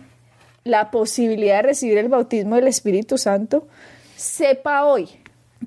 la 0.63 0.89
posibilidad 0.89 1.57
de 1.57 1.67
recibir 1.67 1.99
el 1.99 2.09
bautismo 2.09 2.55
del 2.55 2.67
Espíritu 2.67 3.19
Santo, 3.19 3.67
sepa 4.15 4.85
hoy 4.85 5.07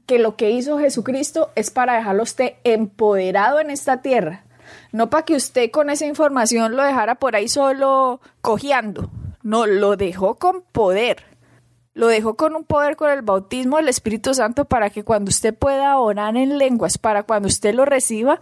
que 0.04 0.18
lo 0.18 0.34
que 0.34 0.50
hizo 0.50 0.80
Jesucristo 0.80 1.52
es 1.54 1.70
para 1.70 1.94
dejarlo 1.94 2.24
usted 2.24 2.54
empoderado 2.64 3.60
en 3.60 3.70
esta 3.70 4.02
tierra, 4.02 4.42
no 4.90 5.10
para 5.10 5.24
que 5.24 5.36
usted 5.36 5.70
con 5.70 5.90
esa 5.90 6.06
información 6.06 6.74
lo 6.74 6.82
dejara 6.82 7.14
por 7.14 7.36
ahí 7.36 7.48
solo 7.48 8.20
cojeando, 8.40 9.12
no, 9.44 9.64
lo 9.66 9.96
dejó 9.96 10.34
con 10.34 10.62
poder 10.72 11.22
lo 11.96 12.08
dejó 12.08 12.34
con 12.36 12.54
un 12.54 12.64
poder 12.64 12.94
con 12.94 13.10
el 13.10 13.22
bautismo 13.22 13.78
del 13.78 13.88
Espíritu 13.88 14.34
Santo 14.34 14.66
para 14.66 14.90
que 14.90 15.02
cuando 15.02 15.30
usted 15.30 15.54
pueda 15.54 15.98
orar 15.98 16.36
en 16.36 16.58
lenguas, 16.58 16.98
para 16.98 17.22
cuando 17.22 17.48
usted 17.48 17.74
lo 17.74 17.86
reciba, 17.86 18.38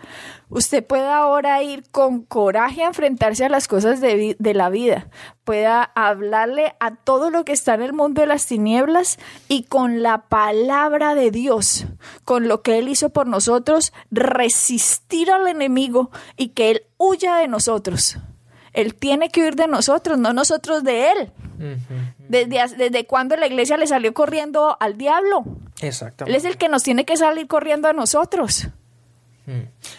usted 0.48 0.84
pueda 0.84 1.18
ahora 1.18 1.62
ir 1.62 1.84
con 1.92 2.24
coraje 2.24 2.82
a 2.82 2.88
enfrentarse 2.88 3.44
a 3.44 3.48
las 3.48 3.68
cosas 3.68 4.00
de, 4.00 4.34
de 4.36 4.54
la 4.54 4.70
vida, 4.70 5.06
pueda 5.44 5.84
hablarle 5.84 6.74
a 6.80 6.96
todo 6.96 7.30
lo 7.30 7.44
que 7.44 7.52
está 7.52 7.74
en 7.74 7.82
el 7.82 7.92
mundo 7.92 8.22
de 8.22 8.26
las 8.26 8.44
tinieblas 8.44 9.20
y 9.46 9.62
con 9.62 10.02
la 10.02 10.22
palabra 10.22 11.14
de 11.14 11.30
Dios, 11.30 11.86
con 12.24 12.48
lo 12.48 12.62
que 12.62 12.78
Él 12.78 12.88
hizo 12.88 13.10
por 13.10 13.28
nosotros, 13.28 13.92
resistir 14.10 15.30
al 15.30 15.46
enemigo 15.46 16.10
y 16.36 16.48
que 16.48 16.72
Él 16.72 16.82
huya 16.98 17.36
de 17.36 17.46
nosotros. 17.46 18.18
Él 18.72 18.96
tiene 18.96 19.28
que 19.28 19.42
huir 19.42 19.54
de 19.54 19.68
nosotros, 19.68 20.18
no 20.18 20.32
nosotros 20.32 20.82
de 20.82 21.12
Él. 21.12 21.32
Desde, 22.34 22.76
desde 22.76 23.06
cuando 23.06 23.36
la 23.36 23.46
iglesia 23.46 23.76
le 23.76 23.86
salió 23.86 24.12
corriendo 24.12 24.76
al 24.80 24.98
diablo. 24.98 25.44
Exactamente. 25.80 26.36
Él 26.36 26.36
es 26.36 26.44
el 26.50 26.58
que 26.58 26.68
nos 26.68 26.82
tiene 26.82 27.04
que 27.04 27.16
salir 27.16 27.46
corriendo 27.46 27.88
a 27.88 27.92
nosotros. 27.92 28.68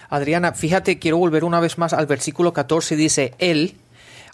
Adriana, 0.10 0.54
fíjate, 0.54 0.98
quiero 0.98 1.18
volver 1.18 1.44
una 1.44 1.60
vez 1.60 1.78
más 1.78 1.94
al 1.94 2.08
versículo 2.08 2.52
14. 2.54 2.96
Dice, 2.96 3.34
Él, 3.38 3.76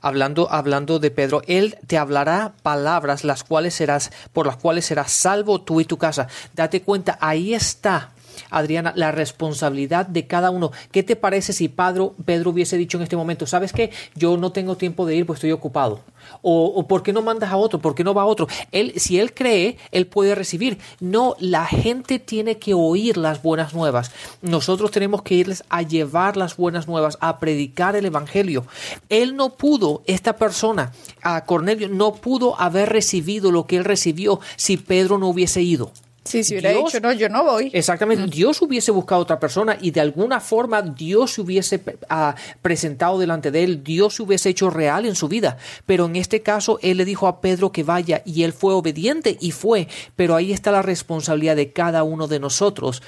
hablando, 0.01 0.51
hablando 0.51 0.99
de 0.99 1.11
Pedro, 1.11 1.41
Él 1.47 1.77
te 1.85 1.97
hablará 1.97 2.53
palabras 2.63 3.23
las 3.23 3.43
cuales 3.43 3.73
serás, 3.73 4.11
por 4.33 4.47
las 4.47 4.57
cuales 4.57 4.85
serás 4.85 5.11
salvo 5.11 5.61
tú 5.61 5.81
y 5.81 5.85
tu 5.85 5.97
casa. 5.97 6.27
Date 6.53 6.81
cuenta, 6.81 7.17
ahí 7.21 7.53
está 7.53 8.11
Adriana, 8.49 8.93
la 8.95 9.11
responsabilidad 9.11 10.05
de 10.05 10.27
cada 10.27 10.49
uno. 10.49 10.71
¿Qué 10.91 11.03
te 11.03 11.15
parece 11.15 11.53
si 11.53 11.67
Pedro, 11.67 12.15
Pedro 12.25 12.51
hubiese 12.51 12.77
dicho 12.77 12.97
en 12.97 13.03
este 13.03 13.15
momento, 13.15 13.45
sabes 13.45 13.73
qué, 13.73 13.91
yo 14.15 14.37
no 14.37 14.51
tengo 14.51 14.77
tiempo 14.77 15.05
de 15.05 15.15
ir, 15.15 15.25
pues 15.25 15.37
estoy 15.37 15.51
ocupado? 15.51 16.01
O, 16.41 16.87
¿por 16.87 17.03
qué 17.03 17.13
no 17.13 17.21
mandas 17.21 17.51
a 17.51 17.57
otro? 17.57 17.79
¿Por 17.79 17.95
qué 17.95 18.03
no 18.03 18.13
va 18.13 18.23
a 18.23 18.25
otro? 18.25 18.47
Él, 18.71 18.93
si 18.97 19.19
él 19.19 19.33
cree, 19.33 19.77
él 19.91 20.07
puede 20.07 20.35
recibir. 20.35 20.79
No, 20.99 21.35
la 21.39 21.65
gente 21.65 22.19
tiene 22.19 22.57
que 22.57 22.73
oír 22.73 23.17
las 23.17 23.41
buenas 23.41 23.73
nuevas. 23.73 24.11
Nosotros 24.41 24.91
tenemos 24.91 25.21
que 25.21 25.35
irles 25.35 25.63
a 25.69 25.81
llevar 25.81 26.37
las 26.37 26.57
buenas 26.57 26.87
nuevas, 26.87 27.17
a 27.21 27.39
predicar 27.39 27.95
el 27.95 28.05
Evangelio. 28.05 28.65
Él 29.09 29.35
no 29.35 29.51
pudo, 29.51 30.03
esta 30.05 30.35
persona, 30.35 30.91
a 31.21 31.45
Cornelio, 31.45 31.89
no 31.89 32.15
pudo 32.15 32.59
haber 32.59 32.89
recibido 32.89 33.51
lo 33.51 33.67
que 33.67 33.77
él 33.77 33.85
recibió 33.85 34.39
si 34.55 34.77
Pedro 34.77 35.17
no 35.17 35.27
hubiese 35.27 35.61
ido. 35.61 35.91
Sí, 36.23 36.43
si 36.43 36.53
hubiera 36.53 36.71
dicho, 36.71 36.99
no, 36.99 37.11
yo 37.13 37.29
no 37.29 37.43
voy. 37.43 37.71
Exactamente, 37.73 38.27
Dios 38.27 38.61
hubiese 38.61 38.91
buscado 38.91 39.21
a 39.21 39.23
otra 39.23 39.39
persona 39.39 39.77
y 39.81 39.89
de 39.89 40.01
alguna 40.01 40.39
forma 40.39 40.81
Dios 40.83 41.33
se 41.33 41.41
hubiese 41.41 41.81
ah, 42.09 42.35
presentado 42.61 43.17
delante 43.17 43.49
de 43.49 43.63
él, 43.63 43.83
Dios 43.83 44.15
se 44.15 44.23
hubiese 44.23 44.49
hecho 44.49 44.69
real 44.69 45.05
en 45.07 45.15
su 45.15 45.27
vida. 45.27 45.57
Pero 45.87 46.05
en 46.05 46.15
este 46.15 46.41
caso, 46.41 46.77
él 46.83 46.97
le 46.97 47.05
dijo 47.05 47.27
a 47.27 47.41
Pedro 47.41 47.71
que 47.71 47.83
vaya 47.83 48.21
y 48.23 48.43
él 48.43 48.53
fue 48.53 48.73
obediente 48.75 49.37
y 49.41 49.51
fue. 49.51 49.87
Pero 50.15 50.35
ahí 50.35 50.53
está 50.53 50.71
la 50.71 50.83
responsabilidad 50.83 51.55
de 51.55 51.73
cada 51.73 52.03
uno 52.03 52.27
de 52.27 52.39
nosotros 52.39 53.01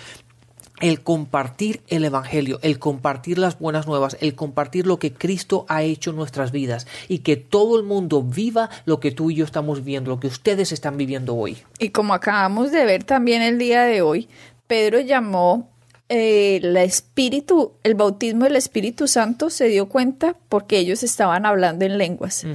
el 0.79 1.01
compartir 1.01 1.81
el 1.87 2.03
Evangelio, 2.03 2.59
el 2.61 2.79
compartir 2.79 3.37
las 3.37 3.59
buenas 3.59 3.87
nuevas, 3.87 4.17
el 4.21 4.35
compartir 4.35 4.87
lo 4.87 4.99
que 4.99 5.13
Cristo 5.13 5.65
ha 5.69 5.83
hecho 5.83 6.09
en 6.09 6.17
nuestras 6.17 6.51
vidas 6.51 6.87
y 7.07 7.19
que 7.19 7.37
todo 7.37 7.77
el 7.77 7.83
mundo 7.83 8.23
viva 8.23 8.69
lo 8.85 8.99
que 8.99 9.11
tú 9.11 9.31
y 9.31 9.35
yo 9.35 9.45
estamos 9.45 9.83
viendo, 9.83 10.11
lo 10.11 10.19
que 10.19 10.27
ustedes 10.27 10.71
están 10.71 10.97
viviendo 10.97 11.35
hoy. 11.35 11.57
Y 11.79 11.89
como 11.89 12.13
acabamos 12.13 12.71
de 12.71 12.85
ver 12.85 13.03
también 13.03 13.41
el 13.41 13.57
día 13.57 13.83
de 13.83 14.01
hoy, 14.01 14.27
Pedro 14.67 14.99
llamó 14.99 15.69
eh, 16.09 16.59
el 16.61 16.75
Espíritu, 16.77 17.73
el 17.83 17.95
bautismo 17.95 18.43
del 18.43 18.55
Espíritu 18.55 19.07
Santo 19.07 19.49
se 19.49 19.67
dio 19.67 19.87
cuenta 19.87 20.35
porque 20.49 20.77
ellos 20.77 21.01
estaban 21.03 21.45
hablando 21.45 21.85
en 21.85 21.97
lenguas. 21.97 22.45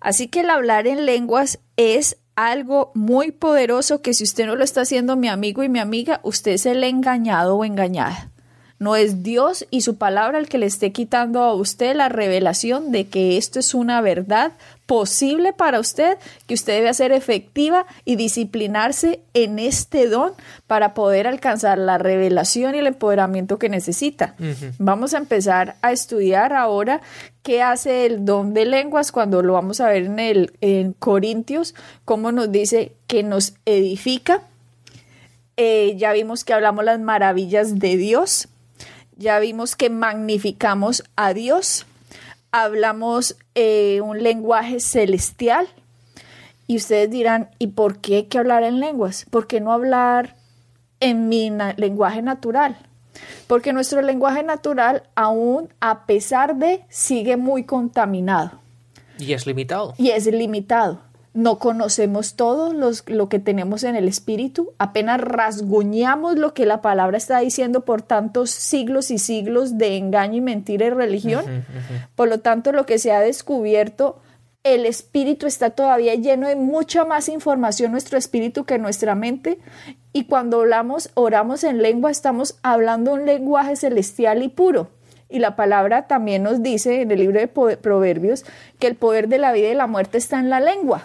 Así 0.00 0.28
que 0.28 0.40
el 0.40 0.50
hablar 0.50 0.86
en 0.86 1.06
lenguas 1.06 1.58
es 1.76 2.18
algo 2.38 2.92
muy 2.94 3.32
poderoso 3.32 4.00
que 4.00 4.14
si 4.14 4.22
usted 4.22 4.46
no 4.46 4.54
lo 4.54 4.62
está 4.62 4.82
haciendo 4.82 5.16
mi 5.16 5.26
amigo 5.26 5.64
y 5.64 5.68
mi 5.68 5.80
amiga, 5.80 6.20
usted 6.22 6.52
es 6.52 6.66
el 6.66 6.84
engañado 6.84 7.56
o 7.56 7.64
engañada. 7.64 8.30
No 8.78 8.94
es 8.94 9.24
Dios 9.24 9.66
y 9.72 9.80
su 9.80 9.96
palabra 9.96 10.38
el 10.38 10.48
que 10.48 10.58
le 10.58 10.66
esté 10.66 10.92
quitando 10.92 11.42
a 11.42 11.52
usted 11.54 11.96
la 11.96 12.08
revelación 12.08 12.92
de 12.92 13.08
que 13.08 13.38
esto 13.38 13.58
es 13.58 13.74
una 13.74 14.00
verdad 14.00 14.52
posible 14.88 15.52
para 15.52 15.78
usted, 15.78 16.18
que 16.46 16.54
usted 16.54 16.72
debe 16.72 16.88
hacer 16.88 17.12
efectiva 17.12 17.86
y 18.04 18.16
disciplinarse 18.16 19.20
en 19.34 19.60
este 19.60 20.08
don 20.08 20.32
para 20.66 20.94
poder 20.94 21.28
alcanzar 21.28 21.78
la 21.78 21.98
revelación 21.98 22.74
y 22.74 22.78
el 22.78 22.86
empoderamiento 22.88 23.58
que 23.58 23.68
necesita. 23.68 24.34
Vamos 24.78 25.12
a 25.14 25.18
empezar 25.18 25.76
a 25.82 25.92
estudiar 25.92 26.54
ahora 26.54 27.02
qué 27.42 27.62
hace 27.62 28.06
el 28.06 28.24
don 28.24 28.54
de 28.54 28.64
lenguas 28.64 29.12
cuando 29.12 29.42
lo 29.42 29.52
vamos 29.52 29.80
a 29.80 29.88
ver 29.88 30.04
en 30.04 30.18
el 30.18 30.52
en 30.62 30.94
Corintios, 30.94 31.74
cómo 32.04 32.32
nos 32.32 32.50
dice 32.50 32.92
que 33.06 33.22
nos 33.22 33.54
edifica 33.66 34.42
eh, 35.60 35.96
ya 35.96 36.12
vimos 36.12 36.44
que 36.44 36.52
hablamos 36.54 36.84
las 36.84 37.00
maravillas 37.00 37.80
de 37.80 37.96
Dios, 37.96 38.46
ya 39.16 39.40
vimos 39.40 39.74
que 39.74 39.90
magnificamos 39.90 41.02
a 41.16 41.34
Dios, 41.34 41.84
hablamos 42.52 43.36
eh, 43.54 44.00
un 44.00 44.22
lenguaje 44.22 44.80
celestial. 44.80 45.68
Y 46.66 46.76
ustedes 46.76 47.10
dirán, 47.10 47.50
¿y 47.58 47.68
por 47.68 47.98
qué 47.98 48.16
hay 48.16 48.22
que 48.24 48.38
hablar 48.38 48.62
en 48.62 48.80
lenguas? 48.80 49.26
¿Por 49.30 49.46
qué 49.46 49.60
no 49.60 49.72
hablar 49.72 50.36
en 51.00 51.28
mi 51.28 51.50
lenguaje 51.76 52.20
natural? 52.20 52.76
Porque 53.46 53.72
nuestro 53.72 54.02
lenguaje 54.02 54.42
natural, 54.42 55.04
aún 55.14 55.72
a 55.80 56.04
pesar 56.06 56.56
de, 56.56 56.84
sigue 56.90 57.36
muy 57.36 57.64
contaminado. 57.64 58.60
Y 59.18 59.32
es 59.32 59.46
limitado. 59.46 59.94
Y 59.96 60.10
es 60.10 60.26
limitado. 60.26 61.00
No 61.38 61.60
conocemos 61.60 62.34
todo 62.34 62.72
lo 62.72 63.28
que 63.28 63.38
tenemos 63.38 63.84
en 63.84 63.94
el 63.94 64.08
espíritu, 64.08 64.72
apenas 64.76 65.20
rasguñamos 65.20 66.36
lo 66.36 66.52
que 66.52 66.66
la 66.66 66.82
palabra 66.82 67.16
está 67.16 67.38
diciendo 67.38 67.84
por 67.84 68.02
tantos 68.02 68.50
siglos 68.50 69.12
y 69.12 69.18
siglos 69.18 69.78
de 69.78 69.96
engaño 69.98 70.38
y 70.38 70.40
mentira 70.40 70.86
y 70.86 70.90
religión. 70.90 71.44
Por 72.16 72.26
lo 72.26 72.40
tanto, 72.40 72.72
lo 72.72 72.86
que 72.86 72.98
se 72.98 73.12
ha 73.12 73.20
descubierto 73.20 74.20
el 74.64 74.84
espíritu 74.84 75.46
está 75.46 75.70
todavía 75.70 76.16
lleno 76.16 76.48
de 76.48 76.56
mucha 76.56 77.04
más 77.04 77.28
información 77.28 77.92
nuestro 77.92 78.18
espíritu 78.18 78.64
que 78.64 78.80
nuestra 78.80 79.14
mente 79.14 79.60
y 80.12 80.24
cuando 80.24 80.58
hablamos, 80.58 81.10
oramos 81.14 81.62
en 81.62 81.82
lengua, 81.82 82.10
estamos 82.10 82.58
hablando 82.64 83.12
un 83.12 83.26
lenguaje 83.26 83.76
celestial 83.76 84.42
y 84.42 84.48
puro. 84.48 84.90
Y 85.28 85.38
la 85.38 85.54
palabra 85.54 86.08
también 86.08 86.42
nos 86.42 86.64
dice 86.64 87.00
en 87.02 87.12
el 87.12 87.20
libro 87.20 87.38
de 87.38 87.46
Proverbios 87.46 88.44
que 88.80 88.88
el 88.88 88.96
poder 88.96 89.28
de 89.28 89.38
la 89.38 89.52
vida 89.52 89.68
y 89.68 89.74
la 89.74 89.86
muerte 89.86 90.18
está 90.18 90.40
en 90.40 90.50
la 90.50 90.58
lengua. 90.58 91.04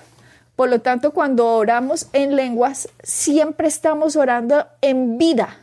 Por 0.56 0.70
lo 0.70 0.82
tanto, 0.82 1.12
cuando 1.12 1.48
oramos 1.48 2.08
en 2.14 2.36
lenguas, 2.36 2.90
siempre 3.02 3.68
estamos 3.68 4.16
orando 4.16 4.68
en 4.82 5.18
vida, 5.18 5.58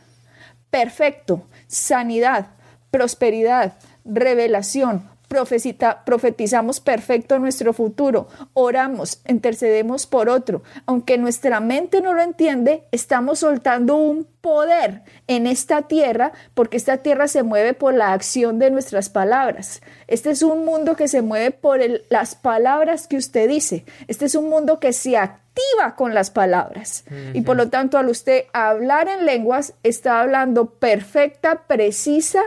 perfecto, 0.69 1.43
sanidad, 1.67 2.47
prosperidad, 2.91 3.73
revelación, 4.03 5.10
profetizamos 5.31 6.79
perfecto 6.79 7.39
nuestro 7.39 7.73
futuro, 7.73 8.27
oramos, 8.53 9.21
intercedemos 9.27 10.05
por 10.05 10.29
otro. 10.29 10.61
Aunque 10.85 11.17
nuestra 11.17 11.59
mente 11.59 12.01
no 12.01 12.13
lo 12.13 12.21
entiende, 12.21 12.83
estamos 12.91 13.39
soltando 13.39 13.95
un 13.95 14.27
poder 14.41 15.03
en 15.27 15.47
esta 15.47 15.83
tierra 15.83 16.33
porque 16.53 16.77
esta 16.77 16.97
tierra 16.97 17.27
se 17.27 17.43
mueve 17.43 17.73
por 17.73 17.93
la 17.93 18.11
acción 18.13 18.59
de 18.59 18.71
nuestras 18.71 19.09
palabras. 19.09 19.81
Este 20.07 20.31
es 20.31 20.43
un 20.43 20.65
mundo 20.65 20.95
que 20.95 21.07
se 21.07 21.21
mueve 21.21 21.51
por 21.51 21.79
las 22.09 22.35
palabras 22.35 23.07
que 23.07 23.17
usted 23.17 23.47
dice. 23.47 23.85
Este 24.07 24.25
es 24.25 24.35
un 24.35 24.49
mundo 24.49 24.79
que 24.79 24.93
se 24.93 25.15
activa 25.17 25.95
con 25.95 26.13
las 26.13 26.31
palabras. 26.31 27.05
Y 27.33 27.41
por 27.41 27.55
lo 27.55 27.69
tanto, 27.69 27.97
al 27.97 28.09
usted 28.09 28.45
hablar 28.53 29.07
en 29.07 29.25
lenguas, 29.25 29.73
está 29.83 30.21
hablando 30.21 30.65
perfecta, 30.65 31.63
precisa, 31.67 32.41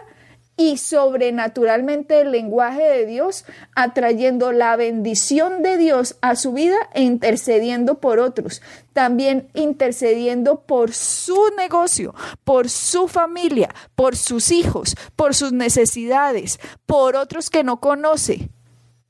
y 0.56 0.76
sobrenaturalmente 0.76 2.20
el 2.20 2.30
lenguaje 2.30 2.82
de 2.82 3.06
Dios, 3.06 3.44
atrayendo 3.74 4.52
la 4.52 4.76
bendición 4.76 5.62
de 5.62 5.76
Dios 5.76 6.16
a 6.20 6.36
su 6.36 6.52
vida 6.52 6.76
e 6.92 7.02
intercediendo 7.02 7.98
por 7.98 8.20
otros, 8.20 8.62
también 8.92 9.48
intercediendo 9.54 10.60
por 10.60 10.92
su 10.92 11.50
negocio, 11.56 12.14
por 12.44 12.70
su 12.70 13.08
familia, 13.08 13.74
por 13.96 14.16
sus 14.16 14.52
hijos, 14.52 14.94
por 15.16 15.34
sus 15.34 15.52
necesidades, 15.52 16.60
por 16.86 17.16
otros 17.16 17.50
que 17.50 17.64
no 17.64 17.80
conoce. 17.80 18.50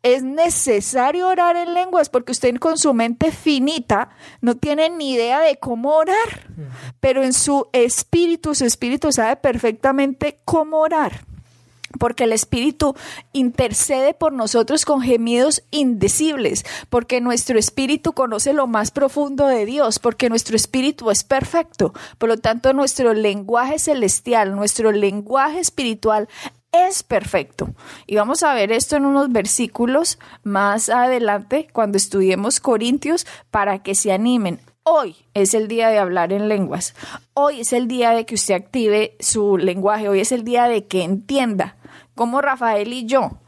Es 0.02 0.22
necesario 0.22 1.28
orar 1.28 1.57
en 1.57 1.72
lenguas 1.72 2.11
porque 2.11 2.33
usted 2.33 2.57
con 2.57 2.76
su 2.76 2.92
mente 2.92 3.33
finita 3.33 4.11
no 4.42 4.54
tiene 4.54 4.90
ni 4.90 5.12
idea 5.12 5.40
de 5.40 5.57
cómo 5.57 5.94
orar, 5.94 6.46
pero 7.00 7.22
en 7.22 7.33
su 7.33 7.68
espíritu, 7.72 8.54
su 8.54 8.66
espíritu 8.66 9.12
sabe 9.12 9.37
perfectamente 9.37 10.40
cómo 10.44 10.80
orar 10.80 11.33
porque 11.98 12.24
el 12.24 12.33
Espíritu 12.33 12.94
intercede 13.33 14.14
por 14.14 14.33
nosotros 14.33 14.85
con 14.85 15.00
gemidos 15.02 15.62
indecibles, 15.70 16.64
porque 16.90 17.20
nuestro 17.20 17.59
Espíritu 17.59 18.12
conoce 18.12 18.52
lo 18.52 18.66
más 18.66 18.90
profundo 18.90 19.46
de 19.46 19.66
Dios, 19.66 19.98
porque 19.98 20.28
nuestro 20.28 20.57
Espíritu 20.57 21.11
es 21.11 21.24
perfecto. 21.24 21.92
Por 22.18 22.28
lo 22.28 22.37
tanto, 22.37 22.72
nuestro 22.72 23.14
lenguaje 23.14 23.78
celestial, 23.78 24.54
nuestro 24.54 24.92
lenguaje 24.92 25.61
espiritual 25.61 26.28
es 26.72 27.02
perfecto. 27.02 27.68
Y 28.07 28.16
vamos 28.16 28.42
a 28.42 28.54
ver 28.54 28.72
esto 28.72 28.96
en 28.96 29.04
unos 29.04 29.30
versículos 29.30 30.18
más 30.42 30.88
adelante 30.88 31.68
cuando 31.72 31.96
estudiemos 31.96 32.61
Corintios 32.61 33.26
para 33.50 33.83
que 33.83 33.94
se 33.94 34.12
animen. 34.12 34.61
Hoy 34.83 35.16
es 35.33 35.54
el 35.54 35.68
día 35.68 35.88
de 35.88 35.98
hablar 35.98 36.33
en 36.33 36.48
lenguas. 36.48 36.94
Hoy 37.33 37.61
es 37.61 37.72
el 37.72 37.88
día 37.88 38.11
de 38.11 38.26
que 38.26 38.35
usted 38.35 38.54
active 38.54 39.16
su 39.18 39.57
lenguaje. 39.57 40.09
Hoy 40.09 40.20
es 40.20 40.30
el 40.30 40.44
día 40.44 40.64
de 40.68 40.85
que 40.85 41.04
entienda 41.04 41.76
como 42.14 42.40
Rafael 42.40 42.92
y 42.92 43.07
yo 43.07 43.38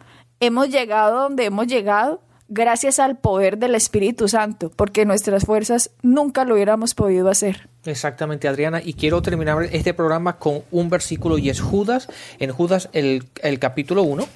hemos 0.41 0.69
llegado 0.69 1.23
donde 1.23 1.47
hemos 1.47 1.67
llegado 1.67 2.21
gracias 2.49 2.99
al 3.01 3.19
poder 3.19 3.59
del 3.59 3.75
Espíritu 3.75 4.29
Santo, 4.29 4.71
porque 4.75 5.05
nuestras 5.05 5.45
fuerzas 5.45 5.91
nunca 6.03 6.45
lo 6.45 6.55
hubiéramos 6.55 6.95
podido 6.95 7.29
hacer. 7.29 7.69
Exactamente, 7.85 8.49
Adriana. 8.49 8.81
Y 8.85 8.95
quiero 8.95 9.23
terminar 9.23 9.65
este 9.73 9.95
programa 9.95 10.39
con 10.39 10.63
un 10.71 10.89
versículo 10.89 11.39
y 11.39 11.51
es 11.51 11.61
Judas. 11.61 12.09
En 12.39 12.53
Judas, 12.53 12.89
el, 12.93 13.29
capítulo 13.59 14.03
1. 14.03 14.27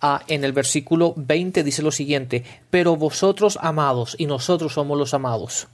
Ah, 0.00 0.22
en 0.28 0.44
el 0.44 0.52
versículo 0.52 1.12
20 1.16 1.64
dice 1.64 1.82
lo 1.82 1.90
siguiente, 1.90 2.44
pero 2.70 2.96
vosotros 2.96 3.58
amados 3.60 4.14
y 4.16 4.26
nosotros 4.26 4.74
somos 4.74 4.96
los 4.96 5.12
amados, 5.12 5.66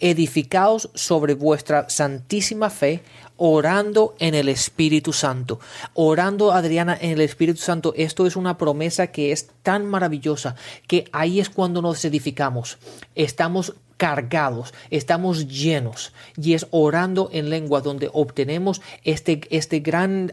edificaos 0.00 0.90
sobre 0.94 1.34
vuestra 1.34 1.88
santísima 1.88 2.70
fe, 2.70 3.02
orando 3.36 4.14
en 4.18 4.34
el 4.34 4.48
Espíritu 4.48 5.12
Santo. 5.12 5.60
Orando, 5.94 6.52
Adriana, 6.52 6.96
en 7.00 7.12
el 7.12 7.20
Espíritu 7.20 7.60
Santo. 7.60 7.94
Esto 7.96 8.26
es 8.26 8.36
una 8.36 8.58
promesa 8.58 9.06
que 9.08 9.32
es 9.32 9.48
tan 9.62 9.86
maravillosa 9.86 10.56
que 10.86 11.04
ahí 11.12 11.40
es 11.40 11.48
cuando 11.48 11.80
nos 11.80 12.04
edificamos. 12.04 12.78
Estamos 13.14 13.74
cargados, 14.00 14.72
estamos 14.88 15.46
llenos 15.46 16.14
y 16.34 16.54
es 16.54 16.66
orando 16.70 17.28
en 17.34 17.50
lengua 17.50 17.82
donde 17.82 18.08
obtenemos 18.10 18.80
este, 19.04 19.42
este 19.50 19.80
gran, 19.80 20.32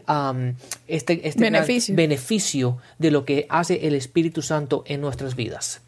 este, 0.86 1.28
este 1.28 1.40
beneficio. 1.42 1.94
beneficio 1.94 2.78
de 2.98 3.10
lo 3.10 3.26
que 3.26 3.46
hace 3.50 3.86
el 3.86 3.94
Espíritu 3.94 4.40
Santo 4.40 4.84
en 4.86 5.02
nuestras 5.02 5.36
vidas. 5.36 5.82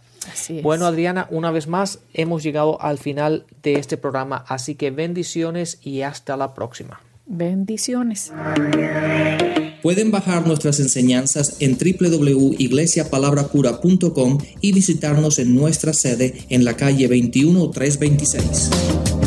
Bueno, 0.63 0.87
Adriana, 0.87 1.27
una 1.31 1.51
vez 1.51 1.67
más 1.67 2.01
hemos 2.13 2.43
llegado 2.43 2.81
al 2.81 2.99
final 2.99 3.47
de 3.63 3.75
este 3.75 3.97
programa, 3.97 4.45
así 4.49 4.75
que 4.75 4.91
bendiciones 4.91 5.79
y 5.83 6.03
hasta 6.03 6.37
la 6.37 6.55
próxima. 6.55 7.01
Bendiciones. 7.27 8.33
Pueden 9.83 10.11
bajar 10.11 10.47
nuestras 10.47 10.81
enseñanzas 10.81 11.57
en 11.61 11.79
www.iglesiapalabracura.com 11.79 14.39
y 14.61 14.73
visitarnos 14.73 15.39
en 15.39 15.55
nuestra 15.55 15.93
sede 15.93 16.45
en 16.51 16.65
la 16.65 16.75
calle 16.77 17.07
21326. 17.09 19.20